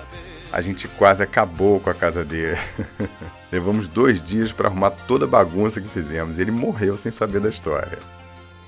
A 0.52 0.62
gente 0.62 0.88
quase 0.88 1.22
acabou 1.22 1.80
com 1.80 1.90
a 1.90 1.94
casa 1.94 2.24
dele. 2.24 2.58
Levamos 3.52 3.88
dois 3.88 4.22
dias 4.22 4.52
para 4.52 4.68
arrumar 4.68 4.92
toda 4.92 5.26
a 5.26 5.28
bagunça 5.28 5.82
que 5.82 5.88
fizemos 5.88 6.38
e 6.38 6.42
ele 6.42 6.52
morreu 6.52 6.96
sem 6.96 7.12
saber 7.12 7.40
da 7.40 7.50
história. 7.50 8.00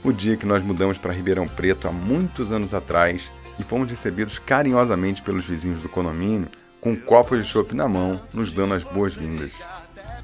O 0.03 0.11
dia 0.11 0.37
que 0.37 0.45
nós 0.45 0.63
mudamos 0.63 0.97
para 0.97 1.13
Ribeirão 1.13 1.47
Preto 1.47 1.87
há 1.87 1.91
muitos 1.91 2.51
anos 2.51 2.73
atrás 2.73 3.29
e 3.57 3.63
fomos 3.63 3.89
recebidos 3.89 4.39
carinhosamente 4.39 5.21
pelos 5.21 5.45
vizinhos 5.45 5.81
do 5.81 5.89
condomínio 5.89 6.47
com 6.79 6.91
um 6.91 6.95
copo 6.95 7.35
de 7.35 7.43
chopp 7.43 7.75
na 7.75 7.87
mão, 7.87 8.21
nos 8.33 8.53
dando 8.53 8.73
as 8.73 8.83
boas-vindas. 8.83 9.51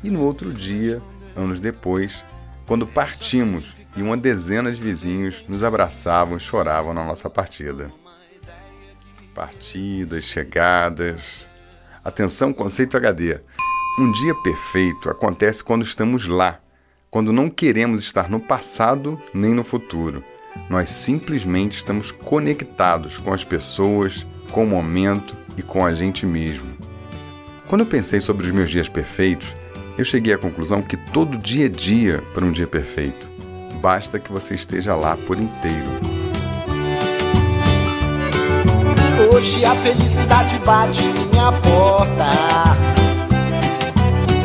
E 0.04 0.10
no 0.10 0.22
outro 0.22 0.54
dia, 0.54 1.02
anos 1.36 1.60
depois, 1.60 2.24
quando 2.65 2.88
partimos 2.88 3.75
e 3.95 4.01
uma 4.01 4.17
dezena 4.17 4.72
de 4.72 4.81
vizinhos 4.81 5.43
nos 5.48 5.63
abraçavam 5.63 6.38
e 6.38 6.39
choravam 6.39 6.93
na 6.93 7.03
nossa 7.03 7.29
partida. 7.29 7.91
Partidas, 9.34 10.24
chegadas. 10.24 11.45
Atenção, 12.03 12.53
conceito 12.53 12.98
HD. 12.98 13.39
Um 14.00 14.12
dia 14.12 14.36
perfeito 14.36 15.10
acontece 15.10 15.63
quando 15.63 15.84
estamos 15.84 16.27
lá, 16.27 16.60
quando 17.10 17.31
não 17.31 17.50
queremos 17.50 18.01
estar 18.01 18.29
no 18.29 18.39
passado 18.39 19.22
nem 19.34 19.53
no 19.53 19.63
futuro 19.63 20.24
nós 20.69 20.89
simplesmente 20.89 21.77
estamos 21.77 22.12
conectados 22.12 23.17
com 23.17 23.34
as 23.34 23.43
pessoas, 23.43 24.25
com 24.51 24.63
o 24.63 24.67
momento 24.67 25.36
e 25.57 25.62
com 25.62 25.86
a 25.86 25.93
gente 25.93 26.25
mesmo. 26.25 26.75
Quando 27.67 27.81
eu 27.81 27.88
pensei 27.88 28.19
sobre 28.19 28.45
os 28.45 28.51
meus 28.51 28.69
dias 28.69 28.89
perfeitos, 28.89 29.55
eu 29.98 30.06
cheguei 30.06 30.34
à 30.34 30.38
conclusão 30.38 30.82
que 30.82 30.98
todo 30.98 31.38
dia 31.38 31.66
é 31.66 31.70
dia 31.70 32.24
para 32.34 32.46
um 32.46 32.52
dia 32.52 32.68
perfeito. 32.68 33.30
Basta 33.82 34.20
que 34.20 34.32
você 34.32 34.56
esteja 34.56 34.96
lá 34.96 35.16
por 35.16 35.40
inteiro. 35.40 35.86
Hoje 39.32 39.64
a 39.66 39.75
felicidade 39.75 40.60
bate 40.60 41.04
minha 41.04 41.52
porta. 41.52 42.25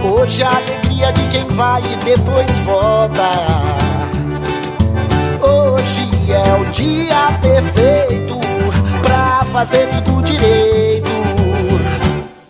Hoje 0.03 0.43
a 0.43 0.51
alegria 0.51 1.13
de 1.13 1.29
quem 1.31 1.47
vai 1.57 1.83
e 1.83 1.97
depois 2.05 2.51
volta 2.65 3.81
é 6.33 6.55
o 6.55 6.65
dia 6.71 7.39
perfeito 7.43 8.39
pra 9.03 9.45
fazer 9.53 9.89
tudo 10.05 10.23
direito. 10.23 11.11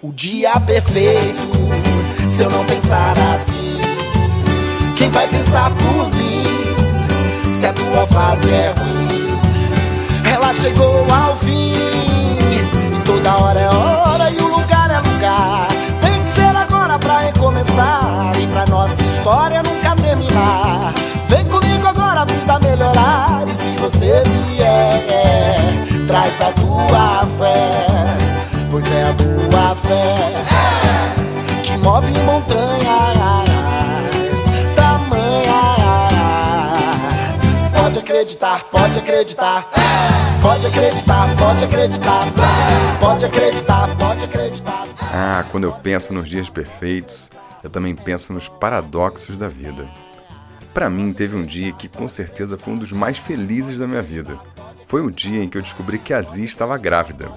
O 0.02 0.12
dia 0.12 0.60
perfeito, 0.60 1.69
se 2.40 2.44
eu 2.44 2.50
não 2.50 2.64
pensar 2.64 3.12
assim, 3.34 3.76
quem 4.96 5.10
vai 5.10 5.28
pensar 5.28 5.70
por 5.72 6.08
mim? 6.16 6.42
Se 7.58 7.66
a 7.66 7.72
tua 7.74 8.06
fase 8.06 8.50
é 8.50 8.72
ruim, 8.78 9.38
ela 10.24 10.54
chegou 10.54 11.04
ao 11.12 11.36
fim. 11.36 11.74
E 11.74 13.02
toda 13.04 13.36
hora 13.36 13.60
é 13.60 13.68
hora 13.68 14.30
e 14.30 14.38
o 14.38 14.56
lugar 14.56 14.90
é 14.90 15.00
lugar. 15.00 15.68
Tem 16.00 16.18
que 16.18 16.28
ser 16.28 16.56
agora 16.56 16.98
pra 16.98 17.18
recomeçar 17.18 18.32
e 18.40 18.46
pra 18.46 18.64
nossa 18.68 19.02
história 19.02 19.62
nunca 19.62 19.94
terminar. 19.96 20.94
Vem 21.28 21.44
comigo 21.44 21.88
agora, 21.88 22.22
a 22.22 22.24
vida 22.24 22.58
melhorar. 22.58 23.44
E 23.48 23.54
se 23.54 23.76
você 23.82 24.22
vier, 24.24 26.06
traz 26.06 26.40
a 26.40 26.52
tua 26.52 27.20
fé. 27.38 27.86
Pois 28.70 28.90
é 28.92 29.10
a 29.10 29.12
tua 29.12 29.74
fé 29.74 30.19
acreditar, 38.30 38.64
pode 38.70 38.98
acreditar. 38.98 39.68
Pode 40.40 40.66
acreditar, 40.66 41.36
pode 41.36 41.64
acreditar. 41.64 42.24
Pode 43.00 43.24
acreditar, 43.24 43.96
pode 43.96 44.24
acreditar. 44.24 44.88
Ah, 45.12 45.44
quando 45.50 45.64
eu 45.64 45.72
penso 45.72 46.12
nos 46.12 46.28
dias 46.28 46.48
perfeitos, 46.48 47.30
eu 47.62 47.70
também 47.70 47.94
penso 47.94 48.32
nos 48.32 48.48
paradoxos 48.48 49.36
da 49.36 49.48
vida. 49.48 49.88
Para 50.72 50.88
mim, 50.88 51.12
teve 51.12 51.34
um 51.34 51.44
dia 51.44 51.72
que 51.72 51.88
com 51.88 52.08
certeza 52.08 52.56
foi 52.56 52.74
um 52.74 52.78
dos 52.78 52.92
mais 52.92 53.18
felizes 53.18 53.78
da 53.78 53.88
minha 53.88 54.02
vida. 54.02 54.38
Foi 54.86 55.02
o 55.02 55.10
dia 55.10 55.42
em 55.42 55.48
que 55.48 55.58
eu 55.58 55.62
descobri 55.62 55.98
que 55.98 56.14
a 56.14 56.22
Zia 56.22 56.44
estava 56.44 56.78
grávida. 56.78 57.30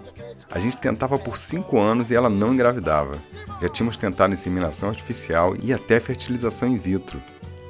A 0.51 0.59
gente 0.59 0.77
tentava 0.77 1.17
por 1.17 1.37
cinco 1.37 1.79
anos 1.79 2.11
e 2.11 2.15
ela 2.15 2.29
não 2.29 2.53
engravidava. 2.53 3.17
Já 3.59 3.67
tínhamos 3.67 3.97
tentado 3.97 4.33
inseminação 4.33 4.89
artificial 4.89 5.55
e 5.61 5.73
até 5.73 5.99
fertilização 5.99 6.69
in 6.69 6.77
vitro. 6.77 7.19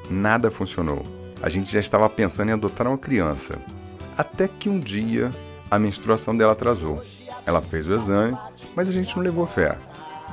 Nada 0.10 0.51
funcionou. 0.51 1.23
A 1.44 1.50
gente 1.50 1.70
já 1.70 1.82
estava 1.82 2.10
pensando 2.10 2.50
em 2.50 2.54
adotar 2.54 2.88
uma 2.88 2.98
criança. 2.98 3.58
Até 4.18 4.48
que 4.48 4.70
um 4.70 4.80
dia 4.80 5.30
a 5.70 5.78
menstruação 5.78 6.38
dela 6.38 6.54
atrasou. 6.54 7.04
Ela 7.46 7.62
fez 7.62 7.86
o 7.86 7.94
exame, 7.94 8.38
mas 8.74 8.88
a 8.88 8.94
gente 8.94 9.14
não 9.18 9.24
levou 9.24 9.46
fé. 9.46 9.78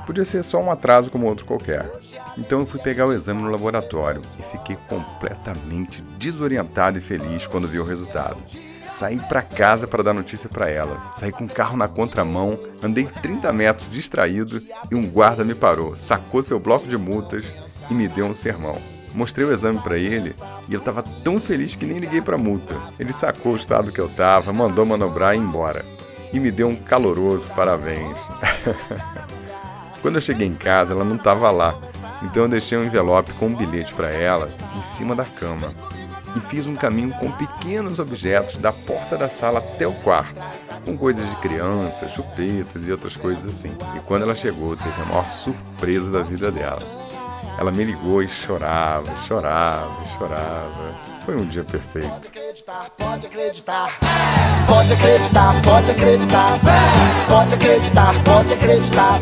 Podia 0.05 0.23
ser 0.23 0.41
só 0.41 0.61
um 0.61 0.71
atraso 0.71 1.11
como 1.11 1.27
outro 1.27 1.45
qualquer. 1.45 1.91
Então 2.37 2.61
eu 2.61 2.65
fui 2.65 2.79
pegar 2.79 3.07
o 3.07 3.11
exame 3.11 3.41
no 3.41 3.51
laboratório 3.51 4.21
e 4.39 4.41
fiquei 4.41 4.77
completamente 4.87 6.01
desorientado 6.17 6.97
e 6.97 7.01
feliz 7.01 7.45
quando 7.45 7.67
vi 7.67 7.77
o 7.77 7.83
resultado. 7.83 8.37
Saí 8.89 9.19
para 9.19 9.41
casa 9.41 9.87
para 9.87 10.03
dar 10.03 10.13
notícia 10.13 10.47
para 10.47 10.69
ela. 10.69 11.11
Saí 11.13 11.33
com 11.33 11.43
o 11.43 11.49
carro 11.49 11.75
na 11.75 11.89
contramão, 11.89 12.57
andei 12.81 13.05
30 13.05 13.51
metros 13.51 13.89
distraído 13.89 14.61
e 14.89 14.95
um 14.95 15.09
guarda 15.09 15.43
me 15.43 15.55
parou, 15.55 15.93
sacou 15.93 16.41
seu 16.41 16.57
bloco 16.57 16.87
de 16.87 16.97
multas 16.97 17.51
e 17.89 17.93
me 17.93 18.07
deu 18.07 18.27
um 18.27 18.33
sermão. 18.33 18.90
Mostrei 19.13 19.45
o 19.45 19.51
exame 19.51 19.79
para 19.79 19.97
ele 19.97 20.35
e 20.69 20.73
eu 20.73 20.79
estava 20.79 21.03
tão 21.03 21.39
feliz 21.39 21.75
que 21.75 21.85
nem 21.85 21.97
liguei 21.97 22.21
para 22.21 22.37
multa. 22.37 22.75
Ele 22.97 23.11
sacou 23.11 23.53
o 23.53 23.57
estado 23.57 23.91
que 23.91 23.99
eu 23.99 24.07
estava, 24.07 24.53
mandou 24.53 24.85
manobrar 24.85 25.35
e 25.35 25.37
ir 25.37 25.41
embora. 25.41 25.85
E 26.31 26.39
me 26.39 26.49
deu 26.49 26.69
um 26.69 26.75
caloroso 26.75 27.49
parabéns. 27.55 28.19
Quando 30.01 30.15
eu 30.15 30.21
cheguei 30.21 30.47
em 30.47 30.55
casa, 30.55 30.93
ela 30.93 31.03
não 31.03 31.17
estava 31.17 31.51
lá, 31.51 31.79
então 32.23 32.43
eu 32.43 32.49
deixei 32.49 32.77
um 32.77 32.83
envelope 32.83 33.33
com 33.33 33.47
um 33.47 33.55
bilhete 33.55 33.93
para 33.93 34.09
ela 34.09 34.49
em 34.77 34.81
cima 34.81 35.15
da 35.15 35.25
cama. 35.25 35.73
e 36.35 36.39
fiz 36.39 36.65
um 36.65 36.75
caminho 36.75 37.11
com 37.19 37.29
pequenos 37.31 37.99
objetos 37.99 38.57
da 38.57 38.71
porta 38.71 39.17
da 39.17 39.27
sala 39.27 39.59
até 39.59 39.85
o 39.85 39.91
quarto, 39.91 40.39
com 40.85 40.97
coisas 40.97 41.29
de 41.29 41.35
criança, 41.35 42.07
chupetas 42.07 42.87
e 42.87 42.91
outras 42.91 43.17
coisas 43.17 43.45
assim. 43.45 43.75
E 43.95 43.99
quando 43.99 44.21
ela 44.21 44.33
chegou, 44.33 44.75
teve 44.75 45.01
a 45.01 45.05
maior 45.05 45.27
surpresa 45.29 46.09
da 46.09 46.23
vida 46.23 46.49
dela. 46.49 46.81
Ela 47.57 47.71
me 47.71 47.83
ligou 47.83 48.23
e 48.23 48.27
chorava, 48.27 49.15
chorava, 49.17 50.05
chorava. 50.05 50.95
Foi 51.25 51.35
um 51.35 51.45
dia 51.45 51.63
perfeito. 51.63 52.09
Pode 52.09 52.27
acreditar, 52.27 52.89
pode 52.97 53.27
acreditar, 53.27 53.99
pode 54.67 54.93
acreditar, 55.91 56.59
pode 57.27 57.53
acreditar, 57.53 58.13
pode 58.23 58.53
acreditar, 58.53 59.19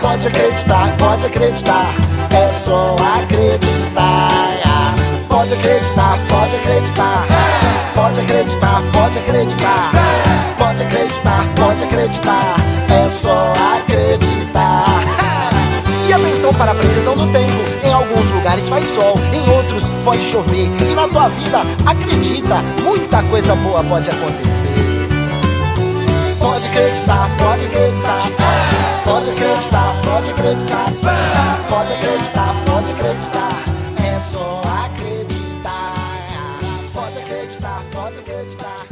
pode 0.00 0.26
acreditar, 0.26 0.96
pode 0.98 1.26
acreditar, 1.26 1.94
é 2.32 2.52
só 2.64 2.96
acreditar. 3.22 4.40
Pode 5.40 5.54
acreditar, 5.54 6.18
pode 6.28 6.56
acreditar, 6.56 7.26
pode 7.94 8.20
acreditar, 8.20 8.82
pode 8.92 9.18
acreditar, 9.18 9.90
pode 10.58 10.82
acreditar, 10.82 11.44
pode 11.56 11.84
acreditar, 11.84 12.56
é 12.90 13.08
só 13.08 13.50
acreditar. 13.78 14.89
E 16.10 16.12
atenção 16.12 16.52
para 16.54 16.72
a 16.72 16.74
previsão 16.74 17.14
do 17.16 17.32
tempo. 17.32 17.54
Em 17.86 17.92
alguns 17.92 18.28
lugares 18.32 18.68
faz 18.68 18.84
sol, 18.84 19.14
em 19.32 19.48
outros 19.48 19.84
pode 20.04 20.20
chover. 20.20 20.66
E 20.66 20.92
na 20.96 21.06
tua 21.06 21.28
vida, 21.28 21.60
acredita, 21.86 22.56
muita 22.82 23.22
coisa 23.30 23.54
boa 23.54 23.84
pode 23.84 24.10
acontecer. 24.10 24.74
Pode 26.36 26.66
acreditar, 26.66 27.30
pode 27.38 27.64
acreditar, 27.64 28.28
pode 29.04 29.30
acreditar, 29.30 29.94
pode 30.02 30.30
acreditar, 30.30 30.92
pode 31.68 31.92
acreditar, 31.92 32.54
pode 32.66 32.90
acreditar. 32.90 33.64
É 34.04 34.20
só 34.32 34.60
acreditar. 34.84 35.94
Pode 36.92 37.18
acreditar, 37.18 37.82
pode 37.92 38.18
acreditar, 38.18 38.86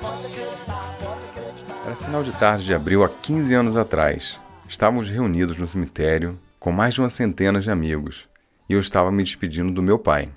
pode 0.00 0.26
acreditar, 0.26 0.96
pode 1.02 1.24
acreditar. 1.32 1.84
Era 1.84 1.96
final 1.96 2.22
de 2.22 2.30
tarde 2.30 2.64
de 2.64 2.72
abril 2.72 3.02
há 3.02 3.08
15 3.08 3.52
anos 3.54 3.76
atrás. 3.76 4.38
Estávamos 4.68 5.08
reunidos 5.10 5.58
no 5.58 5.66
cemitério 5.66 6.38
com 6.64 6.72
mais 6.72 6.94
de 6.94 7.02
uma 7.02 7.10
centena 7.10 7.60
de 7.60 7.70
amigos 7.70 8.26
e 8.66 8.72
eu 8.72 8.78
estava 8.78 9.12
me 9.12 9.22
despedindo 9.22 9.70
do 9.70 9.82
meu 9.82 9.98
pai. 9.98 10.30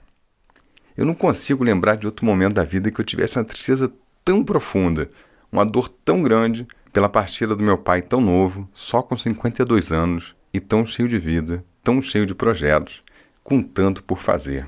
Eu 0.98 1.06
não 1.06 1.14
consigo 1.14 1.64
lembrar 1.64 1.96
de 1.96 2.06
outro 2.06 2.26
momento 2.26 2.56
da 2.56 2.66
vida 2.66 2.92
que 2.92 3.00
eu 3.00 3.06
tivesse 3.06 3.38
uma 3.38 3.46
tristeza 3.46 3.90
tão 4.26 4.44
profunda, 4.44 5.10
uma 5.50 5.66
dor 5.66 5.88
tão 5.88 6.22
grande 6.22 6.68
pela 6.92 7.08
partida 7.08 7.56
do 7.56 7.64
meu 7.64 7.78
pai 7.78 8.02
tão 8.02 8.20
novo, 8.20 8.68
só 8.74 9.02
com 9.02 9.18
52 9.18 9.94
anos 9.94 10.36
e 10.54 10.60
tão 10.60 10.86
cheio 10.86 11.08
de 11.08 11.18
vida, 11.18 11.64
tão 11.82 12.02
cheio 12.02 12.26
de 12.26 12.36
projetos, 12.36 13.06
com 13.42 13.62
tanto 13.62 14.04
por 14.04 14.20
fazer. 14.20 14.68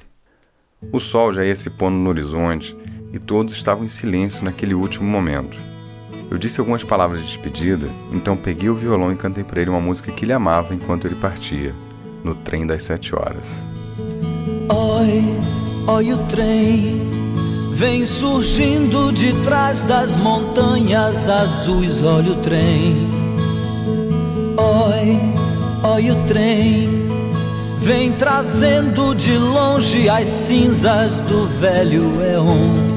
O 0.94 0.98
sol 0.98 1.34
já 1.34 1.44
ia 1.44 1.58
se 1.58 1.70
pondo 1.70 1.98
no 1.98 2.08
horizonte 2.08 2.74
e 3.12 3.20
todos 3.20 3.54
estavam 3.54 3.84
em 3.84 3.90
silêncio 3.90 4.46
naquele 4.46 4.74
último 4.74 5.10
momento. 5.10 5.60
Eu 6.30 6.38
disse 6.38 6.60
algumas 6.60 6.84
palavras 6.84 7.22
de 7.22 7.28
despedida, 7.28 7.90
então 8.12 8.38
peguei 8.38 8.70
o 8.70 8.76
violão 8.76 9.12
e 9.12 9.16
cantei 9.16 9.44
para 9.44 9.62
ele 9.62 9.72
uma 9.72 9.80
música 9.80 10.12
que 10.12 10.26
ele 10.26 10.34
amava 10.34 10.76
enquanto 10.76 11.06
ele 11.06 11.16
partia, 11.16 11.74
no 12.24 12.36
trem 12.36 12.68
das 12.68 12.84
sete 12.84 13.16
horas. 13.16 13.66
Oi, 14.70 15.24
oi 15.88 16.14
o 16.14 16.18
trem 16.28 17.02
vem 17.74 18.06
surgindo 18.06 19.12
de 19.12 19.34
trás 19.44 19.82
das 19.82 20.16
montanhas 20.16 21.28
azuis, 21.28 22.04
olha 22.04 22.34
o 22.34 22.42
trem. 22.42 23.10
Oi, 24.56 25.90
oi 25.90 26.12
o 26.12 26.28
trem 26.28 27.08
vem 27.80 28.12
trazendo 28.12 29.16
de 29.16 29.36
longe 29.36 30.08
as 30.10 30.28
cinzas 30.28 31.22
do 31.22 31.48
velho 31.48 32.22
Eon. 32.22 32.89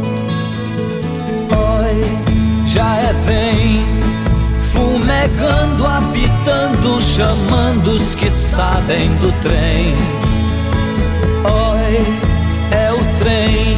Já 2.72 2.96
é 2.96 3.12
vem 3.26 3.84
fumegando, 4.72 5.86
apitando, 5.86 6.98
chamando 7.02 7.90
os 7.90 8.14
que 8.14 8.30
sabem 8.30 9.14
do 9.16 9.30
trem. 9.42 9.94
Oi, 11.44 12.16
é 12.74 12.90
o 12.90 13.18
trem, 13.18 13.76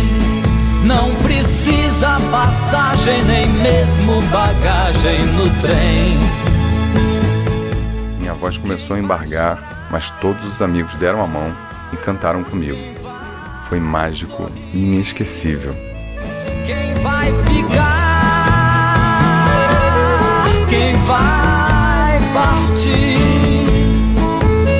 não 0.85 1.12
precisa 1.24 2.20
passagem 2.30 3.20
nem 3.24 3.48
mesmo 3.48 4.22
bagagem 4.30 5.26
no 5.26 5.50
trem. 5.61 6.16
Minha 8.20 8.35
voz 8.35 8.59
começou 8.59 8.94
a 8.94 9.00
embargar, 9.00 9.88
mas 9.90 10.12
todos 10.20 10.44
os 10.44 10.62
amigos 10.62 10.94
deram 10.94 11.20
a 11.20 11.26
mão 11.26 11.52
e 11.92 11.96
cantaram 11.96 12.44
comigo. 12.44 12.78
Foi 13.64 13.80
mágico 13.80 14.48
e 14.72 14.85
inesquecível. 14.85 15.74
Quem 16.64 16.94
vai 17.02 17.33
ficar? 17.42 17.93
Quem 20.74 20.96
vai 21.06 22.18
partir? 22.32 23.16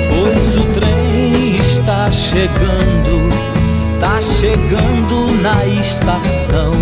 Pois 0.09 0.57
o 0.57 0.63
trem 0.73 1.55
está 1.55 2.11
chegando, 2.11 3.29
tá 4.01 4.21
chegando 4.21 5.31
na 5.41 5.65
estação. 5.79 6.73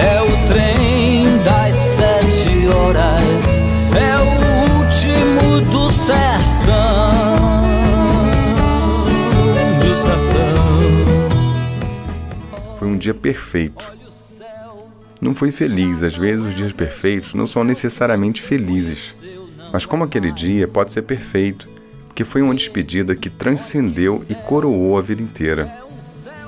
É 0.00 0.20
o 0.20 0.46
trem 0.48 1.38
das 1.44 1.76
sete 1.76 2.66
horas, 2.66 3.60
é 3.94 4.16
o 4.18 4.24
último 4.80 5.60
do 5.70 5.92
sertão. 5.92 7.12
Do 9.78 9.96
sertão. 9.96 10.56
Foi 12.80 12.88
um 12.88 12.98
dia 12.98 13.14
perfeito. 13.14 14.01
Não 15.22 15.36
foi 15.36 15.52
feliz, 15.52 16.02
às 16.02 16.16
vezes 16.18 16.44
os 16.44 16.52
dias 16.52 16.72
perfeitos 16.72 17.32
não 17.32 17.46
são 17.46 17.62
necessariamente 17.62 18.42
felizes. 18.42 19.14
Mas 19.72 19.86
como 19.86 20.02
aquele 20.02 20.32
dia 20.32 20.66
pode 20.66 20.90
ser 20.90 21.02
perfeito, 21.02 21.68
porque 22.08 22.24
foi 22.24 22.42
uma 22.42 22.52
despedida 22.52 23.14
que 23.14 23.30
transcendeu 23.30 24.24
e 24.28 24.34
coroou 24.34 24.98
a 24.98 25.00
vida 25.00 25.22
inteira. 25.22 25.72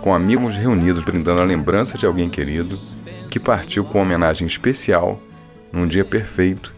Com 0.00 0.12
amigos 0.12 0.56
reunidos 0.56 1.04
brindando 1.04 1.40
a 1.40 1.44
lembrança 1.44 1.96
de 1.96 2.04
alguém 2.04 2.28
querido, 2.28 2.76
que 3.30 3.38
partiu 3.38 3.84
com 3.84 3.98
uma 3.98 4.04
homenagem 4.04 4.44
especial, 4.44 5.22
num 5.72 5.86
dia 5.86 6.04
perfeito, 6.04 6.74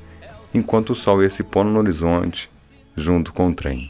enquanto 0.53 0.91
o 0.91 0.95
sol 0.95 1.23
ia 1.23 1.31
se 1.31 1.45
pondo 1.45 1.71
no 1.71 1.79
horizonte, 1.79 2.51
junto 2.95 3.33
com 3.33 3.49
o 3.49 3.55
trem. 3.55 3.89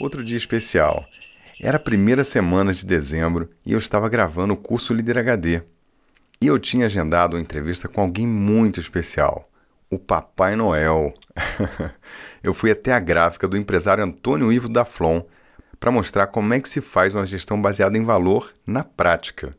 Outro 0.00 0.24
dia 0.24 0.38
especial. 0.38 1.04
Era 1.60 1.76
a 1.76 1.80
primeira 1.80 2.24
semana 2.24 2.72
de 2.72 2.86
dezembro 2.86 3.50
e 3.66 3.72
eu 3.72 3.78
estava 3.78 4.08
gravando 4.08 4.54
o 4.54 4.56
curso 4.56 4.94
Líder 4.94 5.18
HD. 5.18 5.62
E 6.40 6.46
eu 6.46 6.58
tinha 6.58 6.86
agendado 6.86 7.36
uma 7.36 7.42
entrevista 7.42 7.86
com 7.86 8.00
alguém 8.00 8.26
muito 8.26 8.80
especial, 8.80 9.44
o 9.90 9.98
Papai 9.98 10.56
Noel. 10.56 11.12
eu 12.42 12.54
fui 12.54 12.70
até 12.70 12.94
a 12.94 12.98
gráfica 12.98 13.46
do 13.46 13.58
empresário 13.58 14.02
Antônio 14.02 14.50
Ivo 14.50 14.70
da 14.70 14.86
Flon 14.86 15.20
para 15.78 15.92
mostrar 15.92 16.28
como 16.28 16.54
é 16.54 16.60
que 16.60 16.68
se 16.70 16.80
faz 16.80 17.14
uma 17.14 17.26
gestão 17.26 17.60
baseada 17.60 17.98
em 17.98 18.02
valor 18.02 18.50
na 18.66 18.82
prática. 18.82 19.54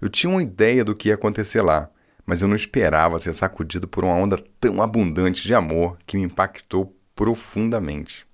Eu 0.00 0.08
tinha 0.08 0.30
uma 0.30 0.42
ideia 0.42 0.84
do 0.84 0.96
que 0.96 1.10
ia 1.10 1.14
acontecer 1.14 1.62
lá, 1.62 1.88
mas 2.26 2.42
eu 2.42 2.48
não 2.48 2.56
esperava 2.56 3.20
ser 3.20 3.32
sacudido 3.32 3.86
por 3.86 4.04
uma 4.04 4.14
onda 4.14 4.36
tão 4.58 4.82
abundante 4.82 5.46
de 5.46 5.54
amor 5.54 5.96
que 6.04 6.16
me 6.16 6.24
impactou 6.24 6.92
profundamente. 7.14 8.25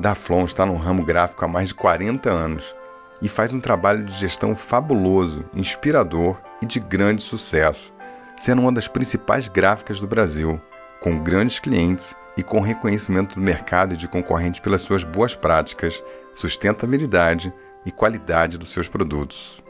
Daflon 0.00 0.44
está 0.44 0.64
no 0.64 0.76
ramo 0.76 1.04
gráfico 1.04 1.44
há 1.44 1.48
mais 1.48 1.68
de 1.68 1.74
40 1.74 2.30
anos 2.30 2.74
e 3.20 3.28
faz 3.28 3.52
um 3.52 3.60
trabalho 3.60 4.02
de 4.02 4.14
gestão 4.14 4.54
fabuloso, 4.54 5.44
inspirador 5.54 6.40
e 6.62 6.66
de 6.66 6.80
grande 6.80 7.20
sucesso, 7.20 7.92
sendo 8.34 8.62
uma 8.62 8.72
das 8.72 8.88
principais 8.88 9.46
gráficas 9.46 10.00
do 10.00 10.06
Brasil, 10.06 10.58
com 11.02 11.22
grandes 11.22 11.58
clientes 11.58 12.16
e 12.34 12.42
com 12.42 12.60
reconhecimento 12.60 13.34
do 13.34 13.42
mercado 13.42 13.92
e 13.92 13.96
de 13.96 14.08
concorrentes 14.08 14.60
pelas 14.60 14.80
suas 14.80 15.04
boas 15.04 15.36
práticas, 15.36 16.02
sustentabilidade 16.34 17.52
e 17.84 17.90
qualidade 17.90 18.56
dos 18.56 18.70
seus 18.70 18.88
produtos. 18.88 19.62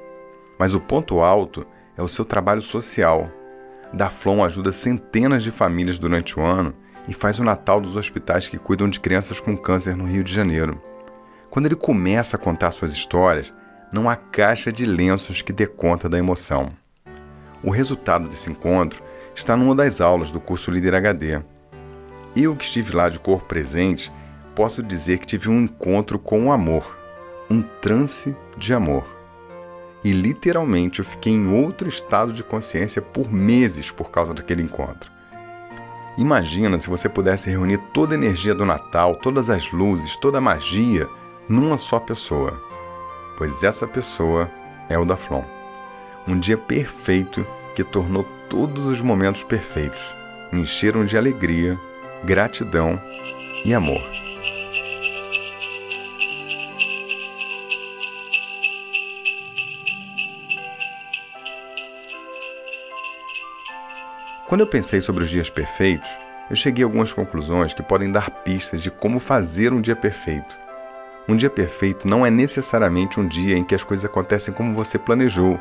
Mas 0.56 0.74
o 0.74 0.80
ponto 0.80 1.18
alto 1.18 1.66
é 1.96 2.02
o 2.02 2.08
seu 2.08 2.24
trabalho 2.24 2.62
social. 2.62 3.28
Daflon 3.92 4.44
ajuda 4.44 4.70
centenas 4.70 5.42
de 5.42 5.50
famílias 5.50 5.98
durante 5.98 6.38
o 6.38 6.44
ano 6.44 6.72
e 7.08 7.14
faz 7.14 7.38
o 7.38 7.44
Natal 7.44 7.80
dos 7.80 7.96
hospitais 7.96 8.48
que 8.48 8.58
cuidam 8.58 8.88
de 8.88 9.00
crianças 9.00 9.40
com 9.40 9.56
câncer 9.56 9.96
no 9.96 10.04
Rio 10.04 10.24
de 10.24 10.32
Janeiro. 10.32 10.80
Quando 11.50 11.66
ele 11.66 11.76
começa 11.76 12.36
a 12.36 12.40
contar 12.40 12.70
suas 12.70 12.92
histórias, 12.92 13.52
não 13.92 14.08
há 14.08 14.14
caixa 14.14 14.70
de 14.70 14.86
lenços 14.86 15.42
que 15.42 15.52
dê 15.52 15.66
conta 15.66 16.08
da 16.08 16.18
emoção. 16.18 16.70
O 17.62 17.70
resultado 17.70 18.28
desse 18.28 18.50
encontro 18.50 19.02
está 19.34 19.56
numa 19.56 19.74
das 19.74 20.00
aulas 20.00 20.30
do 20.30 20.40
curso 20.40 20.70
Líder 20.70 20.94
HD. 20.94 21.42
Eu 22.36 22.54
que 22.54 22.64
estive 22.64 22.94
lá 22.94 23.08
de 23.08 23.18
corpo 23.18 23.46
presente, 23.46 24.12
posso 24.54 24.82
dizer 24.82 25.18
que 25.18 25.26
tive 25.26 25.50
um 25.50 25.62
encontro 25.62 26.18
com 26.18 26.46
o 26.46 26.52
amor, 26.52 26.98
um 27.50 27.62
transe 27.62 28.36
de 28.56 28.72
amor. 28.72 29.04
E 30.04 30.12
literalmente 30.12 31.00
eu 31.00 31.04
fiquei 31.04 31.32
em 31.32 31.52
outro 31.52 31.88
estado 31.88 32.32
de 32.32 32.44
consciência 32.44 33.02
por 33.02 33.30
meses 33.30 33.90
por 33.90 34.10
causa 34.10 34.32
daquele 34.32 34.62
encontro. 34.62 35.10
Imagina 36.20 36.78
se 36.78 36.90
você 36.90 37.08
pudesse 37.08 37.48
reunir 37.48 37.78
toda 37.94 38.14
a 38.14 38.18
energia 38.18 38.54
do 38.54 38.66
Natal, 38.66 39.14
todas 39.14 39.48
as 39.48 39.72
luzes, 39.72 40.16
toda 40.16 40.36
a 40.36 40.40
magia 40.40 41.08
numa 41.48 41.78
só 41.78 41.98
pessoa. 41.98 42.62
Pois 43.38 43.64
essa 43.64 43.88
pessoa 43.88 44.50
é 44.90 44.98
o 44.98 45.04
da 45.06 45.16
Flon. 45.16 45.42
Um 46.28 46.38
dia 46.38 46.58
perfeito 46.58 47.46
que 47.74 47.82
tornou 47.82 48.22
todos 48.50 48.84
os 48.84 49.00
momentos 49.00 49.44
perfeitos. 49.44 50.14
Me 50.52 50.60
encheram 50.60 51.06
de 51.06 51.16
alegria, 51.16 51.80
gratidão 52.22 53.00
e 53.64 53.72
amor. 53.72 54.02
Quando 64.50 64.62
eu 64.62 64.66
pensei 64.66 65.00
sobre 65.00 65.22
os 65.22 65.30
dias 65.30 65.48
perfeitos, 65.48 66.10
eu 66.50 66.56
cheguei 66.56 66.82
a 66.82 66.86
algumas 66.88 67.12
conclusões 67.12 67.72
que 67.72 67.84
podem 67.84 68.10
dar 68.10 68.28
pistas 68.42 68.82
de 68.82 68.90
como 68.90 69.20
fazer 69.20 69.72
um 69.72 69.80
dia 69.80 69.94
perfeito. 69.94 70.58
Um 71.28 71.36
dia 71.36 71.48
perfeito 71.48 72.08
não 72.08 72.26
é 72.26 72.32
necessariamente 72.32 73.20
um 73.20 73.28
dia 73.28 73.56
em 73.56 73.62
que 73.62 73.76
as 73.76 73.84
coisas 73.84 74.04
acontecem 74.04 74.52
como 74.52 74.74
você 74.74 74.98
planejou, 74.98 75.60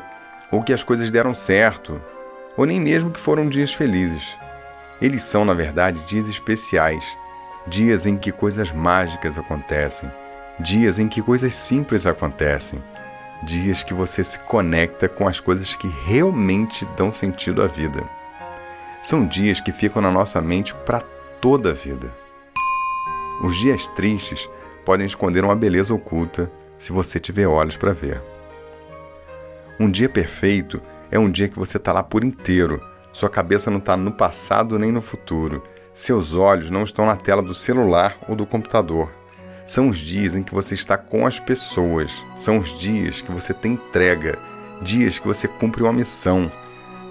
ou 0.50 0.60
que 0.60 0.72
as 0.72 0.82
coisas 0.82 1.08
deram 1.08 1.32
certo, 1.32 2.02
ou 2.56 2.66
nem 2.66 2.80
mesmo 2.80 3.12
que 3.12 3.20
foram 3.20 3.48
dias 3.48 3.72
felizes. 3.72 4.36
Eles 5.00 5.22
são, 5.22 5.44
na 5.44 5.54
verdade, 5.54 6.04
dias 6.04 6.28
especiais, 6.28 7.16
dias 7.68 8.06
em 8.06 8.16
que 8.16 8.32
coisas 8.32 8.72
mágicas 8.72 9.38
acontecem, 9.38 10.10
dias 10.58 10.98
em 10.98 11.06
que 11.06 11.22
coisas 11.22 11.54
simples 11.54 12.08
acontecem, 12.08 12.82
dias 13.44 13.84
que 13.84 13.94
você 13.94 14.24
se 14.24 14.40
conecta 14.40 15.08
com 15.08 15.28
as 15.28 15.38
coisas 15.38 15.76
que 15.76 15.86
realmente 16.06 16.84
dão 16.96 17.12
sentido 17.12 17.62
à 17.62 17.68
vida. 17.68 18.02
São 19.02 19.26
dias 19.26 19.60
que 19.60 19.72
ficam 19.72 20.02
na 20.02 20.10
nossa 20.10 20.42
mente 20.42 20.74
para 20.74 21.00
toda 21.40 21.70
a 21.70 21.72
vida. 21.72 22.14
Os 23.42 23.56
dias 23.56 23.88
tristes 23.88 24.46
podem 24.84 25.06
esconder 25.06 25.42
uma 25.42 25.56
beleza 25.56 25.94
oculta 25.94 26.52
se 26.76 26.92
você 26.92 27.18
tiver 27.18 27.46
olhos 27.46 27.78
para 27.78 27.94
ver. 27.94 28.22
Um 29.78 29.90
dia 29.90 30.06
perfeito 30.06 30.82
é 31.10 31.18
um 31.18 31.30
dia 31.30 31.48
que 31.48 31.58
você 31.58 31.78
está 31.78 31.92
lá 31.92 32.02
por 32.02 32.22
inteiro. 32.22 32.78
Sua 33.10 33.30
cabeça 33.30 33.70
não 33.70 33.78
está 33.78 33.96
no 33.96 34.12
passado 34.12 34.78
nem 34.78 34.92
no 34.92 35.00
futuro. 35.00 35.62
Seus 35.94 36.34
olhos 36.34 36.68
não 36.68 36.82
estão 36.82 37.06
na 37.06 37.16
tela 37.16 37.42
do 37.42 37.54
celular 37.54 38.14
ou 38.28 38.36
do 38.36 38.44
computador. 38.44 39.10
São 39.64 39.88
os 39.88 39.96
dias 39.96 40.36
em 40.36 40.42
que 40.42 40.54
você 40.54 40.74
está 40.74 40.98
com 40.98 41.26
as 41.26 41.40
pessoas. 41.40 42.22
São 42.36 42.58
os 42.58 42.78
dias 42.78 43.22
que 43.22 43.32
você 43.32 43.54
tem 43.54 43.72
entrega. 43.72 44.38
Dias 44.82 45.18
que 45.18 45.26
você 45.26 45.48
cumpre 45.48 45.82
uma 45.82 45.92
missão 45.92 46.52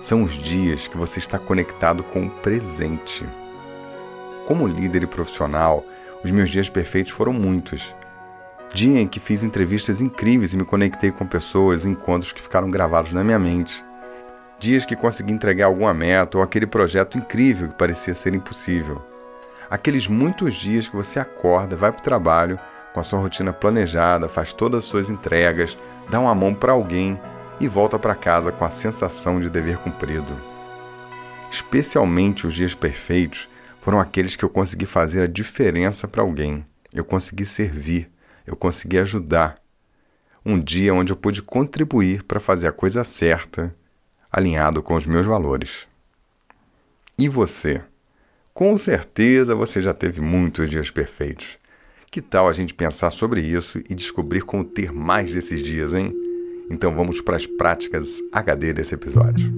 são 0.02 0.24
os 0.24 0.34
dias 0.34 0.88
que 0.88 0.98
você 0.98 1.20
está 1.20 1.38
conectado 1.38 2.04
com 2.04 2.26
o 2.26 2.30
presente. 2.30 3.26
Como 4.46 4.68
líder 4.68 5.04
e 5.04 5.08
profissional, 5.08 5.84
os 6.24 6.32
meus 6.32 6.50
dias 6.50 6.70
perfeitos 6.70 7.12
foram 7.12 7.34
muitos. 7.34 7.94
Dia 8.74 9.02
em 9.02 9.08
que 9.08 9.20
fiz 9.20 9.44
entrevistas 9.44 10.00
incríveis 10.00 10.54
e 10.54 10.58
me 10.58 10.64
conectei 10.64 11.12
com 11.12 11.26
pessoas, 11.26 11.86
encontros 11.86 12.32
que 12.32 12.42
ficaram 12.42 12.72
gravados 12.72 13.12
na 13.14 13.24
minha 13.24 13.40
mente. 13.40 13.84
Dias 14.58 14.86
que 14.86 14.96
consegui 14.96 15.34
entregar 15.34 15.66
alguma 15.66 15.94
meta 15.94 16.38
ou 16.38 16.44
aquele 16.44 16.66
projeto 16.66 17.18
incrível 17.18 17.70
que 17.70 17.76
parecia 17.76 18.14
ser 18.14 18.34
impossível. 18.34 19.02
Aqueles 19.70 20.08
muitos 20.08 20.56
dias 20.56 20.88
que 20.88 20.96
você 20.96 21.20
acorda, 21.20 21.76
vai 21.76 21.92
para 21.92 22.00
o 22.00 22.04
trabalho, 22.04 22.60
com 22.94 23.00
a 23.00 23.04
sua 23.04 23.20
rotina 23.20 23.54
planejada, 23.54 24.28
faz 24.28 24.54
todas 24.54 24.84
as 24.84 24.90
suas 24.90 25.10
entregas, 25.10 25.78
dá 26.10 26.20
uma 26.20 26.34
mão 26.34 26.54
para 26.54 26.74
alguém 26.74 27.20
e 27.60 27.68
volta 27.68 28.00
para 28.00 28.16
casa 28.16 28.52
com 28.52 28.64
a 28.64 28.70
sensação 28.70 29.40
de 29.40 29.50
dever 29.50 29.78
cumprido. 29.78 30.36
Especialmente 31.52 32.48
os 32.48 32.54
dias 32.54 32.76
perfeitos 32.76 33.50
foram 33.82 34.00
aqueles 34.00 34.36
que 34.36 34.46
eu 34.46 34.50
consegui 34.50 34.86
fazer 34.86 35.24
a 35.24 35.28
diferença 35.28 36.08
para 36.08 36.22
alguém. 36.22 36.66
Eu 36.94 37.04
consegui 37.04 37.46
servir, 37.46 38.10
eu 38.46 38.56
consegui 38.56 39.00
ajudar. 39.00 39.56
Um 40.46 40.60
dia 40.60 40.94
onde 40.94 41.12
eu 41.12 41.18
pude 41.18 41.42
contribuir 41.42 42.24
para 42.24 42.40
fazer 42.40 42.68
a 42.68 42.72
coisa 42.72 43.04
certa, 43.04 43.76
alinhado 44.32 44.82
com 44.82 44.96
os 44.96 45.06
meus 45.06 45.26
valores. 45.26 45.88
E 47.18 47.28
você? 47.28 47.82
Com 48.54 48.78
certeza 48.78 49.56
você 49.56 49.82
já 49.82 49.94
teve 49.94 50.22
muitos 50.22 50.70
dias 50.70 50.90
perfeitos. 50.90 51.58
Que 52.12 52.22
tal 52.22 52.48
a 52.48 52.54
gente 52.54 52.74
pensar 52.74 53.12
sobre 53.12 53.42
isso 53.42 53.80
e 53.90 53.94
descobrir 53.94 54.42
como 54.42 54.64
ter 54.64 54.92
mais 54.92 55.34
desses 55.34 55.62
dias, 55.62 55.94
hein? 55.94 56.14
Então 56.70 56.94
vamos 56.94 57.20
para 57.20 57.36
as 57.36 57.48
práticas 57.48 58.22
HD 58.32 58.74
desse 58.74 58.94
episódio. 58.94 59.52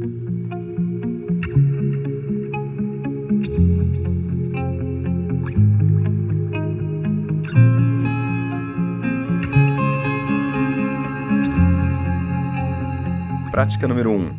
Prática 13.52 13.88
número 13.88 14.12
1. 14.12 14.16
Um, 14.16 14.32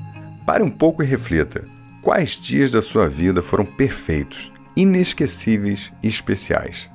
pare 0.46 0.62
um 0.62 0.70
pouco 0.70 1.02
e 1.02 1.06
reflita. 1.06 1.68
Quais 2.00 2.40
dias 2.40 2.70
da 2.70 2.80
sua 2.82 3.08
vida 3.08 3.42
foram 3.42 3.64
perfeitos, 3.64 4.50
inesquecíveis 4.74 5.92
e 6.02 6.08
especiais? 6.08 6.90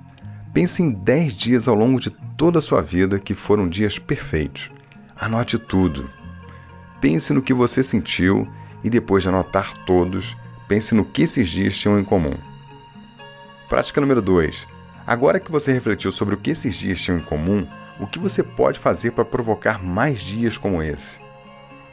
Pense 0.53 0.81
em 0.81 0.89
10 0.89 1.35
dias 1.35 1.67
ao 1.67 1.75
longo 1.75 1.99
de 1.99 2.09
toda 2.35 2.57
a 2.57 2.61
sua 2.61 2.81
vida 2.81 3.19
que 3.19 3.35
foram 3.35 3.69
dias 3.69 3.99
perfeitos. 3.99 4.71
Anote 5.19 5.57
tudo. 5.57 6.09
Pense 7.01 7.33
no 7.33 7.41
que 7.41 7.53
você 7.53 7.81
sentiu 7.81 8.47
e 8.83 8.89
depois 8.89 9.23
de 9.23 9.29
anotar 9.29 9.73
todos, 9.85 10.37
pense 10.67 10.93
no 10.93 11.03
que 11.03 11.23
esses 11.23 11.49
dias 11.49 11.75
tinham 11.75 11.99
em 11.99 12.03
comum. 12.03 12.35
Prática 13.67 13.99
número 13.99 14.21
2. 14.21 14.67
Agora 15.07 15.39
que 15.39 15.51
você 15.51 15.73
refletiu 15.73 16.11
sobre 16.11 16.35
o 16.35 16.37
que 16.37 16.51
esses 16.51 16.75
dias 16.75 17.01
tinham 17.01 17.17
em 17.17 17.23
comum, 17.23 17.67
o 17.99 18.05
que 18.05 18.19
você 18.19 18.43
pode 18.43 18.77
fazer 18.77 19.11
para 19.11 19.25
provocar 19.25 19.83
mais 19.83 20.19
dias 20.19 20.55
como 20.55 20.83
esse? 20.83 21.19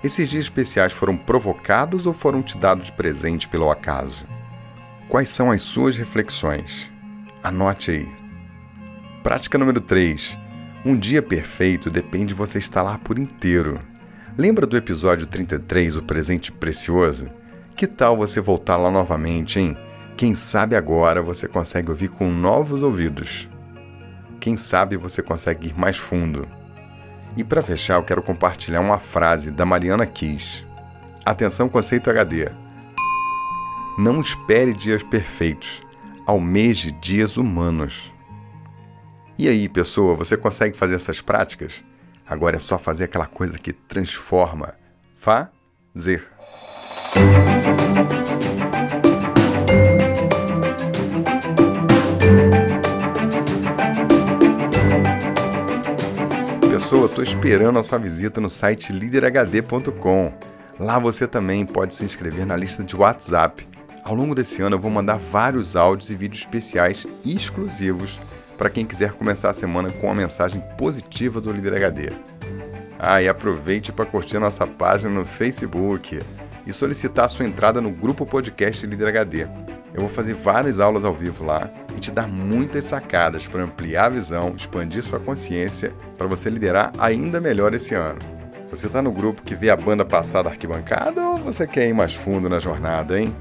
Esses 0.02 0.28
dias 0.28 0.44
especiais 0.44 0.92
foram 0.92 1.16
provocados 1.16 2.06
ou 2.06 2.12
foram 2.12 2.42
te 2.42 2.58
dados 2.58 2.86
de 2.86 2.92
presente 2.92 3.48
pelo 3.48 3.70
acaso? 3.70 4.26
Quais 5.08 5.30
são 5.30 5.50
as 5.50 5.62
suas 5.62 5.96
reflexões? 5.96 6.92
Anote 7.42 7.90
aí. 7.90 8.08
Prática 9.22 9.56
número 9.56 9.80
3. 9.80 10.38
Um 10.86 10.98
dia 10.98 11.22
perfeito 11.22 11.90
depende 11.90 12.26
de 12.26 12.34
você 12.34 12.58
estar 12.58 12.82
lá 12.82 12.98
por 12.98 13.18
inteiro. 13.18 13.78
Lembra 14.36 14.66
do 14.66 14.76
episódio 14.76 15.26
33, 15.26 15.96
O 15.96 16.02
Presente 16.02 16.52
Precioso? 16.52 17.30
Que 17.74 17.86
tal 17.86 18.18
você 18.18 18.38
voltar 18.38 18.76
lá 18.76 18.90
novamente, 18.90 19.58
hein? 19.58 19.78
Quem 20.14 20.34
sabe 20.34 20.76
agora 20.76 21.22
você 21.22 21.48
consegue 21.48 21.90
ouvir 21.90 22.08
com 22.08 22.30
novos 22.30 22.82
ouvidos. 22.82 23.48
Quem 24.38 24.58
sabe 24.58 24.98
você 24.98 25.22
consegue 25.22 25.68
ir 25.68 25.74
mais 25.74 25.96
fundo. 25.96 26.46
E 27.34 27.42
para 27.42 27.62
fechar, 27.62 27.94
eu 27.94 28.04
quero 28.04 28.22
compartilhar 28.22 28.80
uma 28.80 28.98
frase 28.98 29.50
da 29.50 29.64
Mariana 29.64 30.04
Kiss. 30.04 30.66
Atenção, 31.24 31.66
conceito 31.66 32.10
HD. 32.10 32.52
Não 33.96 34.20
espere 34.20 34.74
dias 34.74 35.02
perfeitos, 35.02 35.80
almeje 36.26 36.92
dias 36.92 37.38
humanos. 37.38 38.13
E 39.36 39.48
aí, 39.48 39.68
pessoa, 39.68 40.14
você 40.14 40.36
consegue 40.36 40.76
fazer 40.76 40.94
essas 40.94 41.20
práticas? 41.20 41.82
Agora 42.24 42.54
é 42.54 42.60
só 42.60 42.78
fazer 42.78 43.04
aquela 43.04 43.26
coisa 43.26 43.58
que 43.58 43.72
transforma. 43.72 44.74
Fazer. 45.12 46.24
Pessoa, 56.70 57.06
estou 57.06 57.24
esperando 57.24 57.80
a 57.80 57.82
sua 57.82 57.98
visita 57.98 58.40
no 58.40 58.48
site 58.48 58.92
liderhd.com. 58.92 60.32
Lá 60.78 61.00
você 61.00 61.26
também 61.26 61.66
pode 61.66 61.92
se 61.92 62.04
inscrever 62.04 62.46
na 62.46 62.54
lista 62.54 62.84
de 62.84 62.94
WhatsApp. 62.94 63.66
Ao 64.04 64.14
longo 64.14 64.32
desse 64.32 64.62
ano 64.62 64.76
eu 64.76 64.80
vou 64.80 64.92
mandar 64.92 65.18
vários 65.18 65.74
áudios 65.74 66.10
e 66.10 66.14
vídeos 66.14 66.42
especiais 66.42 67.04
exclusivos 67.24 68.20
para 68.56 68.70
quem 68.70 68.86
quiser 68.86 69.12
começar 69.12 69.50
a 69.50 69.54
semana 69.54 69.90
com 69.90 70.06
uma 70.06 70.14
mensagem 70.14 70.62
positiva 70.78 71.40
do 71.40 71.52
Líder 71.52 71.74
HD. 71.74 72.12
Ah, 72.98 73.20
e 73.20 73.28
aproveite 73.28 73.92
para 73.92 74.06
curtir 74.06 74.38
nossa 74.38 74.66
página 74.66 75.10
no 75.10 75.24
Facebook 75.24 76.20
e 76.66 76.72
solicitar 76.72 77.28
sua 77.28 77.44
entrada 77.44 77.80
no 77.80 77.90
grupo 77.90 78.24
podcast 78.24 78.86
Líder 78.86 79.08
HD. 79.08 79.46
Eu 79.92 80.00
vou 80.00 80.08
fazer 80.08 80.34
várias 80.34 80.80
aulas 80.80 81.04
ao 81.04 81.12
vivo 81.12 81.44
lá 81.44 81.70
e 81.96 82.00
te 82.00 82.10
dar 82.10 82.26
muitas 82.26 82.84
sacadas 82.84 83.46
para 83.46 83.62
ampliar 83.62 84.06
a 84.06 84.08
visão, 84.10 84.54
expandir 84.56 85.02
sua 85.02 85.20
consciência 85.20 85.92
para 86.18 86.26
você 86.26 86.50
liderar 86.50 86.92
ainda 86.98 87.40
melhor 87.40 87.74
esse 87.74 87.94
ano. 87.94 88.18
Você 88.68 88.88
está 88.88 89.00
no 89.00 89.12
grupo 89.12 89.42
que 89.42 89.54
vê 89.54 89.70
a 89.70 89.76
banda 89.76 90.04
passar 90.04 90.42
da 90.42 90.50
arquibancada 90.50 91.22
ou 91.22 91.36
você 91.36 91.66
quer 91.66 91.88
ir 91.88 91.92
mais 91.92 92.14
fundo 92.14 92.48
na 92.48 92.58
jornada, 92.58 93.20
hein? 93.20 93.34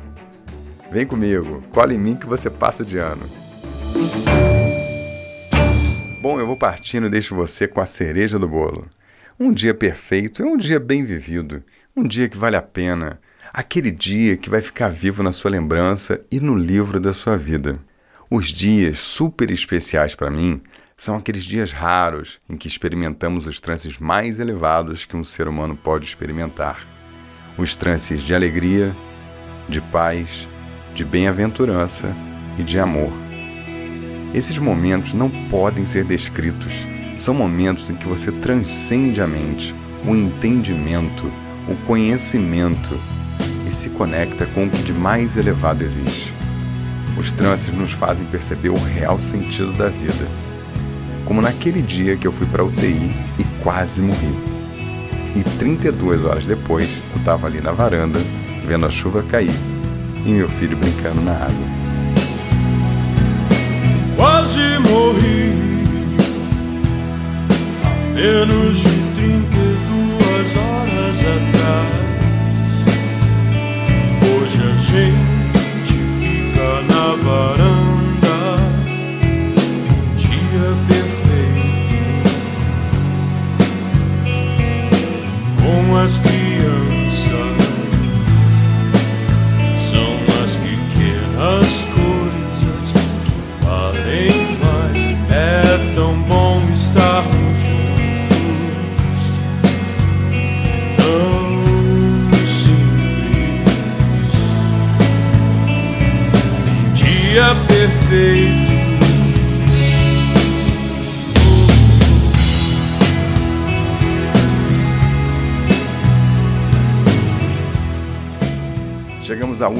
Vem 0.91 1.07
comigo, 1.07 1.63
cola 1.71 1.91
em 1.91 1.97
mim 1.97 2.15
que 2.15 2.27
você 2.27 2.51
passa 2.51 2.85
de 2.85 2.99
ano. 2.99 3.27
Bom, 6.23 6.39
eu 6.39 6.47
vou 6.47 6.55
partindo 6.55 7.07
e 7.07 7.09
deixo 7.09 7.35
você 7.35 7.67
com 7.67 7.81
a 7.81 7.85
cereja 7.85 8.39
do 8.39 8.47
bolo. 8.47 8.89
Um 9.37 9.51
dia 9.51 9.73
perfeito 9.73 10.41
é 10.41 10.45
um 10.45 10.55
dia 10.55 10.79
bem 10.79 11.03
vivido, 11.03 11.61
um 11.93 12.01
dia 12.01 12.29
que 12.29 12.37
vale 12.37 12.55
a 12.55 12.61
pena, 12.61 13.19
aquele 13.53 13.91
dia 13.91 14.37
que 14.37 14.49
vai 14.49 14.61
ficar 14.61 14.87
vivo 14.87 15.21
na 15.21 15.33
sua 15.33 15.51
lembrança 15.51 16.21
e 16.31 16.39
no 16.39 16.55
livro 16.55 16.97
da 16.97 17.11
sua 17.11 17.35
vida. 17.35 17.77
Os 18.31 18.47
dias 18.47 18.99
super 18.99 19.51
especiais 19.51 20.15
para 20.15 20.31
mim 20.31 20.61
são 20.95 21.17
aqueles 21.17 21.43
dias 21.43 21.73
raros 21.73 22.39
em 22.49 22.55
que 22.55 22.69
experimentamos 22.69 23.45
os 23.45 23.59
trances 23.59 23.99
mais 23.99 24.39
elevados 24.39 25.05
que 25.05 25.17
um 25.17 25.25
ser 25.25 25.49
humano 25.49 25.75
pode 25.75 26.05
experimentar. 26.05 26.87
Os 27.57 27.75
trances 27.75 28.23
de 28.23 28.33
alegria, 28.33 28.95
de 29.67 29.81
paz, 29.81 30.47
de 30.95 31.03
bem-aventurança 31.03 32.15
e 32.57 32.63
de 32.63 32.79
amor. 32.79 33.22
Esses 34.33 34.57
momentos 34.57 35.13
não 35.13 35.29
podem 35.49 35.85
ser 35.85 36.03
descritos 36.03 36.87
são 37.17 37.33
momentos 37.33 37.89
em 37.89 37.95
que 37.95 38.07
você 38.07 38.31
transcende 38.31 39.21
a 39.21 39.27
mente, 39.27 39.75
o 40.05 40.15
entendimento, 40.15 41.31
o 41.67 41.75
conhecimento 41.85 42.99
e 43.67 43.71
se 43.71 43.89
conecta 43.89 44.45
com 44.47 44.65
o 44.65 44.69
que 44.69 44.81
de 44.81 44.93
mais 44.93 45.37
elevado 45.37 45.83
existe. 45.83 46.33
Os 47.17 47.31
trances 47.31 47.73
nos 47.73 47.91
fazem 47.91 48.25
perceber 48.25 48.69
o 48.69 48.83
real 48.83 49.19
sentido 49.19 49.71
da 49.73 49.89
vida. 49.89 50.27
Como 51.25 51.41
naquele 51.41 51.81
dia 51.81 52.17
que 52.17 52.27
eu 52.27 52.31
fui 52.31 52.47
para 52.47 52.63
UTI 52.63 53.15
e 53.39 53.43
quase 53.61 54.01
morri. 54.01 54.33
E 55.35 55.43
32 55.57 56.23
horas 56.23 56.47
depois, 56.47 56.89
eu 57.13 57.19
estava 57.19 57.47
ali 57.47 57.61
na 57.61 57.71
varanda, 57.71 58.19
vendo 58.67 58.85
a 58.85 58.89
chuva 58.89 59.23
cair 59.23 59.53
e 60.25 60.33
meu 60.33 60.49
filho 60.49 60.75
brincando 60.75 61.21
na 61.21 61.33
água. 61.33 61.82
Quase 64.15 64.79
morri. 64.79 65.53
Menos 68.13 68.77
de 68.77 68.92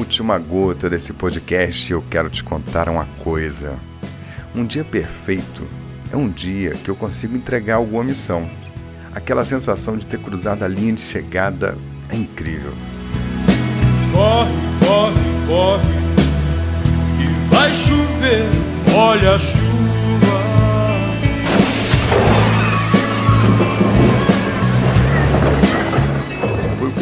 última 0.04 0.38
gota 0.38 0.90
desse 0.90 1.14
podcast 1.14 1.90
eu 1.90 2.04
quero 2.10 2.28
te 2.28 2.44
contar 2.44 2.90
uma 2.90 3.06
coisa. 3.24 3.74
Um 4.54 4.66
dia 4.66 4.84
perfeito 4.84 5.66
é 6.12 6.16
um 6.16 6.28
dia 6.28 6.72
que 6.72 6.90
eu 6.90 6.94
consigo 6.94 7.34
entregar 7.34 7.76
alguma 7.76 8.04
missão. 8.04 8.48
Aquela 9.14 9.44
sensação 9.44 9.96
de 9.96 10.06
ter 10.06 10.20
cruzado 10.20 10.62
a 10.62 10.68
linha 10.68 10.92
de 10.92 11.00
chegada 11.00 11.78
é 12.10 12.16
incrível. 12.16 12.74
Corre, 14.12 14.52
corre, 14.86 15.46
corre 15.46 16.04
Vai 17.48 17.72
chover, 17.72 18.44
olha 18.94 19.36
a 19.36 19.38
chuva. 19.38 19.73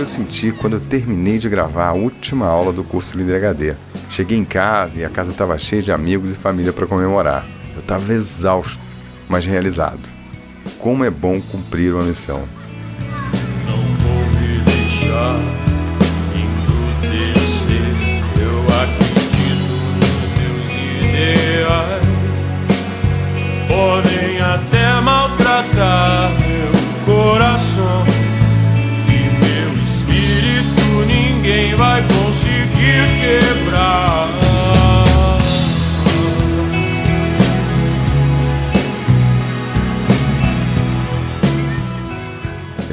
Eu 0.02 0.06
senti 0.06 0.50
quando 0.50 0.72
eu 0.74 0.80
terminei 0.80 1.38
de 1.38 1.48
gravar 1.48 1.86
a 1.86 1.92
última 1.92 2.46
aula 2.46 2.72
do 2.72 2.82
curso 2.82 3.16
Líder 3.16 3.36
HD. 3.36 3.76
Cheguei 4.10 4.36
em 4.36 4.44
casa 4.44 5.00
e 5.00 5.04
a 5.04 5.08
casa 5.08 5.30
estava 5.30 5.56
cheia 5.56 5.80
de 5.80 5.92
amigos 5.92 6.34
e 6.34 6.36
família 6.36 6.72
para 6.72 6.88
comemorar. 6.88 7.46
Eu 7.72 7.78
estava 7.80 8.12
exausto, 8.12 8.82
mas 9.28 9.46
realizado. 9.46 10.12
Como 10.80 11.04
é 11.04 11.10
bom 11.10 11.40
cumprir 11.40 11.94
uma 11.94 12.02
missão. 12.02 12.42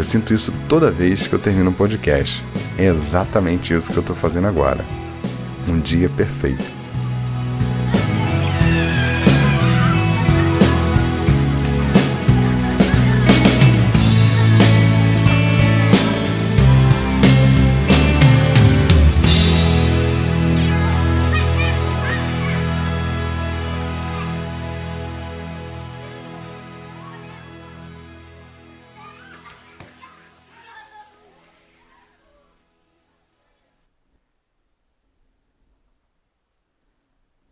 Sinto 0.10 0.34
isso 0.34 0.52
toda 0.68 0.90
vez 0.90 1.28
que 1.28 1.34
eu 1.36 1.40
termino 1.40 1.70
um 1.70 1.74
podcast. 1.74 2.44
É 2.80 2.86
exatamente 2.86 3.76
isso 3.76 3.92
que 3.92 3.98
eu 4.00 4.02
estou 4.02 4.16
fazendo 4.16 4.48
agora. 4.48 4.84
Um 5.68 5.80
dia 5.80 6.10
perfeito. 6.10 6.79